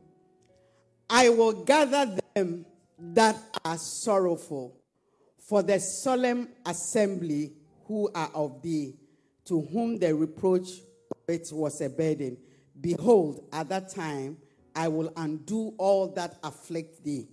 I 1.08 1.30
will 1.30 1.64
gather 1.64 2.16
them 2.34 2.64
that 3.00 3.36
are 3.64 3.78
sorrowful 3.78 4.76
for 5.38 5.62
the 5.62 5.80
solemn 5.80 6.48
assembly 6.66 7.52
who 7.86 8.10
are 8.14 8.30
of 8.34 8.62
thee, 8.62 8.94
to 9.44 9.62
whom 9.62 9.98
the 9.98 10.14
reproach 10.14 10.68
of 11.10 11.16
it 11.28 11.48
was 11.52 11.80
a 11.80 11.88
burden. 11.88 12.36
Behold, 12.80 13.48
at 13.52 13.68
that 13.68 13.88
time 13.88 14.36
I 14.76 14.88
will 14.88 15.12
undo 15.16 15.74
all 15.78 16.08
that 16.12 16.38
afflict 16.44 17.02
thee, 17.04 17.28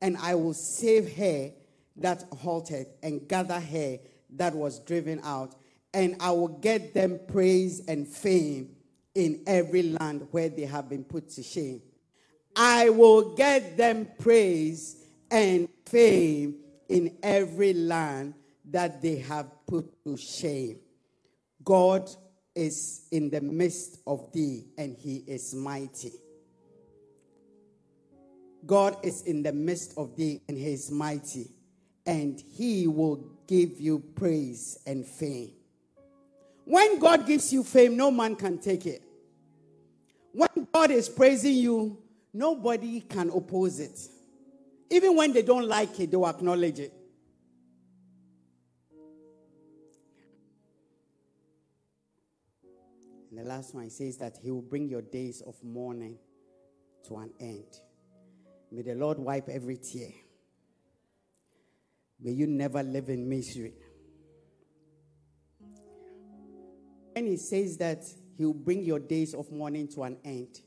and 0.00 0.16
I 0.18 0.34
will 0.34 0.54
save 0.54 1.16
her 1.16 1.50
that 1.96 2.22
halted, 2.38 2.86
and 3.02 3.26
gather 3.26 3.58
her 3.58 3.98
that 4.36 4.54
was 4.54 4.80
driven 4.80 5.20
out, 5.24 5.54
and 5.94 6.14
I 6.20 6.30
will 6.30 6.48
get 6.48 6.94
them 6.94 7.18
praise 7.26 7.80
and 7.88 8.06
fame 8.06 8.76
in 9.14 9.42
every 9.46 9.82
land 9.82 10.28
where 10.30 10.50
they 10.50 10.66
have 10.66 10.90
been 10.90 11.04
put 11.04 11.30
to 11.30 11.42
shame. 11.42 11.80
I 12.54 12.90
will 12.90 13.34
get 13.34 13.76
them 13.76 14.08
praise 14.18 15.05
and 15.30 15.68
fame 15.86 16.56
in 16.88 17.16
every 17.22 17.72
land 17.72 18.34
that 18.70 19.00
they 19.02 19.16
have 19.16 19.50
put 19.66 20.04
to 20.04 20.16
shame. 20.16 20.78
God 21.62 22.08
is 22.54 23.06
in 23.10 23.30
the 23.30 23.40
midst 23.40 23.98
of 24.06 24.32
thee, 24.32 24.66
and 24.78 24.96
he 24.96 25.16
is 25.26 25.54
mighty. 25.54 26.12
God 28.64 28.96
is 29.04 29.22
in 29.22 29.42
the 29.42 29.52
midst 29.52 29.96
of 29.96 30.16
thee, 30.16 30.40
and 30.48 30.56
he 30.56 30.72
is 30.72 30.90
mighty, 30.90 31.50
and 32.04 32.42
he 32.52 32.86
will 32.86 33.24
give 33.46 33.80
you 33.80 34.00
praise 34.14 34.78
and 34.86 35.06
fame. 35.06 35.52
When 36.64 36.98
God 36.98 37.26
gives 37.26 37.52
you 37.52 37.62
fame, 37.62 37.96
no 37.96 38.10
man 38.10 38.34
can 38.34 38.58
take 38.58 38.86
it. 38.86 39.02
When 40.32 40.66
God 40.72 40.90
is 40.90 41.08
praising 41.08 41.54
you, 41.54 41.98
nobody 42.32 43.00
can 43.00 43.30
oppose 43.30 43.78
it. 43.78 44.08
Even 44.90 45.16
when 45.16 45.32
they 45.32 45.42
don't 45.42 45.66
like 45.66 45.98
it, 46.00 46.10
they 46.10 46.16
will 46.16 46.28
acknowledge 46.28 46.78
it. 46.78 46.92
And 53.30 53.44
the 53.44 53.44
last 53.44 53.74
one 53.74 53.90
says 53.90 54.16
that 54.18 54.38
he 54.42 54.50
will 54.50 54.62
bring 54.62 54.88
your 54.88 55.02
days 55.02 55.42
of 55.46 55.62
mourning 55.62 56.18
to 57.06 57.16
an 57.16 57.30
end. 57.40 57.66
May 58.70 58.82
the 58.82 58.94
Lord 58.94 59.18
wipe 59.18 59.48
every 59.48 59.76
tear. 59.76 60.10
May 62.20 62.32
you 62.32 62.46
never 62.46 62.82
live 62.82 63.08
in 63.08 63.28
misery. 63.28 63.74
When 67.12 67.26
he 67.26 67.36
says 67.36 67.76
that 67.78 68.04
he 68.36 68.44
will 68.44 68.54
bring 68.54 68.84
your 68.84 68.98
days 68.98 69.34
of 69.34 69.50
mourning 69.50 69.88
to 69.88 70.04
an 70.04 70.16
end, 70.24 70.60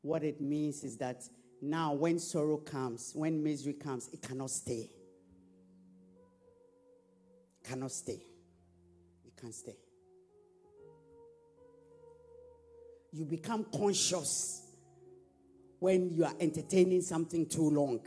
what 0.00 0.22
it 0.22 0.40
means 0.40 0.84
is 0.84 0.96
that 0.98 1.22
now 1.64 1.92
when 1.92 2.18
sorrow 2.18 2.56
comes, 2.56 3.12
when 3.14 3.40
misery 3.40 3.74
comes, 3.74 4.08
it 4.12 4.20
cannot 4.20 4.50
stay. 4.50 4.90
It 7.60 7.68
cannot 7.68 7.92
stay. 7.92 8.20
It 9.24 9.40
can't 9.40 9.54
stay. 9.54 9.76
You 13.12 13.24
become 13.24 13.64
conscious 13.72 14.62
when 15.78 16.10
you 16.10 16.24
are 16.24 16.34
entertaining 16.40 17.00
something 17.00 17.46
too 17.46 17.70
long. 17.70 18.00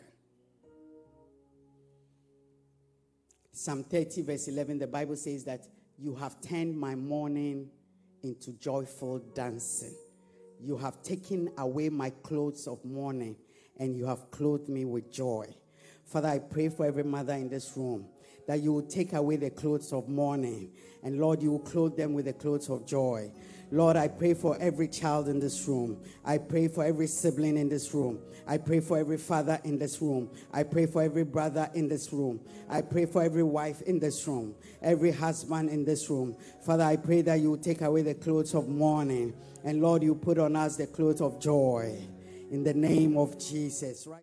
Psalm 3.53 3.85
30, 3.85 4.21
verse 4.23 4.49
11, 4.49 4.79
the 4.79 4.87
Bible 4.87 5.15
says 5.15 5.45
that 5.45 5.65
you 5.97 6.13
have 6.15 6.41
turned 6.41 6.77
my 6.77 6.93
mourning 6.93 7.69
into 8.21 8.51
joyful 8.51 9.19
dancing. 9.33 9.95
You 10.59 10.75
have 10.75 11.01
taken 11.03 11.49
away 11.57 11.87
my 11.87 12.09
clothes 12.09 12.67
of 12.67 12.83
mourning 12.83 13.37
and 13.77 13.95
you 13.95 14.05
have 14.05 14.31
clothed 14.31 14.69
me 14.69 14.85
with 14.85 15.11
joy. 15.11 15.47
Father, 16.05 16.29
I 16.29 16.39
pray 16.39 16.69
for 16.69 16.85
every 16.85 17.03
mother 17.03 17.33
in 17.33 17.49
this 17.49 17.75
room 17.75 18.07
that 18.47 18.61
you 18.61 18.73
will 18.73 18.87
take 18.87 19.13
away 19.13 19.37
the 19.37 19.49
clothes 19.49 19.91
of 19.91 20.07
mourning 20.07 20.71
and 21.05 21.19
Lord, 21.19 21.43
you 21.43 21.51
will 21.51 21.59
clothe 21.59 21.95
them 21.95 22.13
with 22.13 22.25
the 22.25 22.33
clothes 22.33 22.67
of 22.67 22.87
joy. 22.87 23.31
Lord, 23.71 23.95
I 23.95 24.07
pray 24.07 24.33
for 24.33 24.57
every 24.59 24.87
child 24.87 25.27
in 25.27 25.39
this 25.39 25.67
room. 25.67 26.03
I 26.25 26.39
pray 26.39 26.67
for 26.67 26.83
every 26.83 27.05
sibling 27.05 27.57
in 27.57 27.69
this 27.69 27.93
room. 27.93 28.19
I 28.47 28.57
pray 28.57 28.79
for 28.79 28.97
every 28.97 29.17
father 29.17 29.59
in 29.63 29.77
this 29.77 30.01
room. 30.01 30.31
I 30.51 30.63
pray 30.63 30.87
for 30.87 31.03
every 31.03 31.23
brother 31.23 31.69
in 31.75 31.87
this 31.87 32.11
room. 32.11 32.39
I 32.67 32.81
pray 32.81 33.05
for 33.05 33.21
every 33.21 33.43
wife 33.43 33.83
in 33.83 33.99
this 33.99 34.27
room, 34.27 34.55
every 34.81 35.11
husband 35.11 35.69
in 35.69 35.85
this 35.85 36.09
room. 36.09 36.35
Father, 36.65 36.83
I 36.83 36.95
pray 36.95 37.21
that 37.21 37.39
you 37.39 37.51
will 37.51 37.57
take 37.57 37.81
away 37.81 38.01
the 38.01 38.15
clothes 38.15 38.55
of 38.55 38.67
mourning. 38.67 39.35
And 39.63 39.81
Lord, 39.81 40.01
you 40.01 40.15
put 40.15 40.39
on 40.39 40.55
us 40.55 40.75
the 40.75 40.87
clothes 40.87 41.21
of 41.21 41.39
joy. 41.39 42.07
In 42.51 42.63
the 42.63 42.73
name 42.73 43.17
of 43.17 43.37
Jesus. 43.39 44.07
Right? 44.07 44.13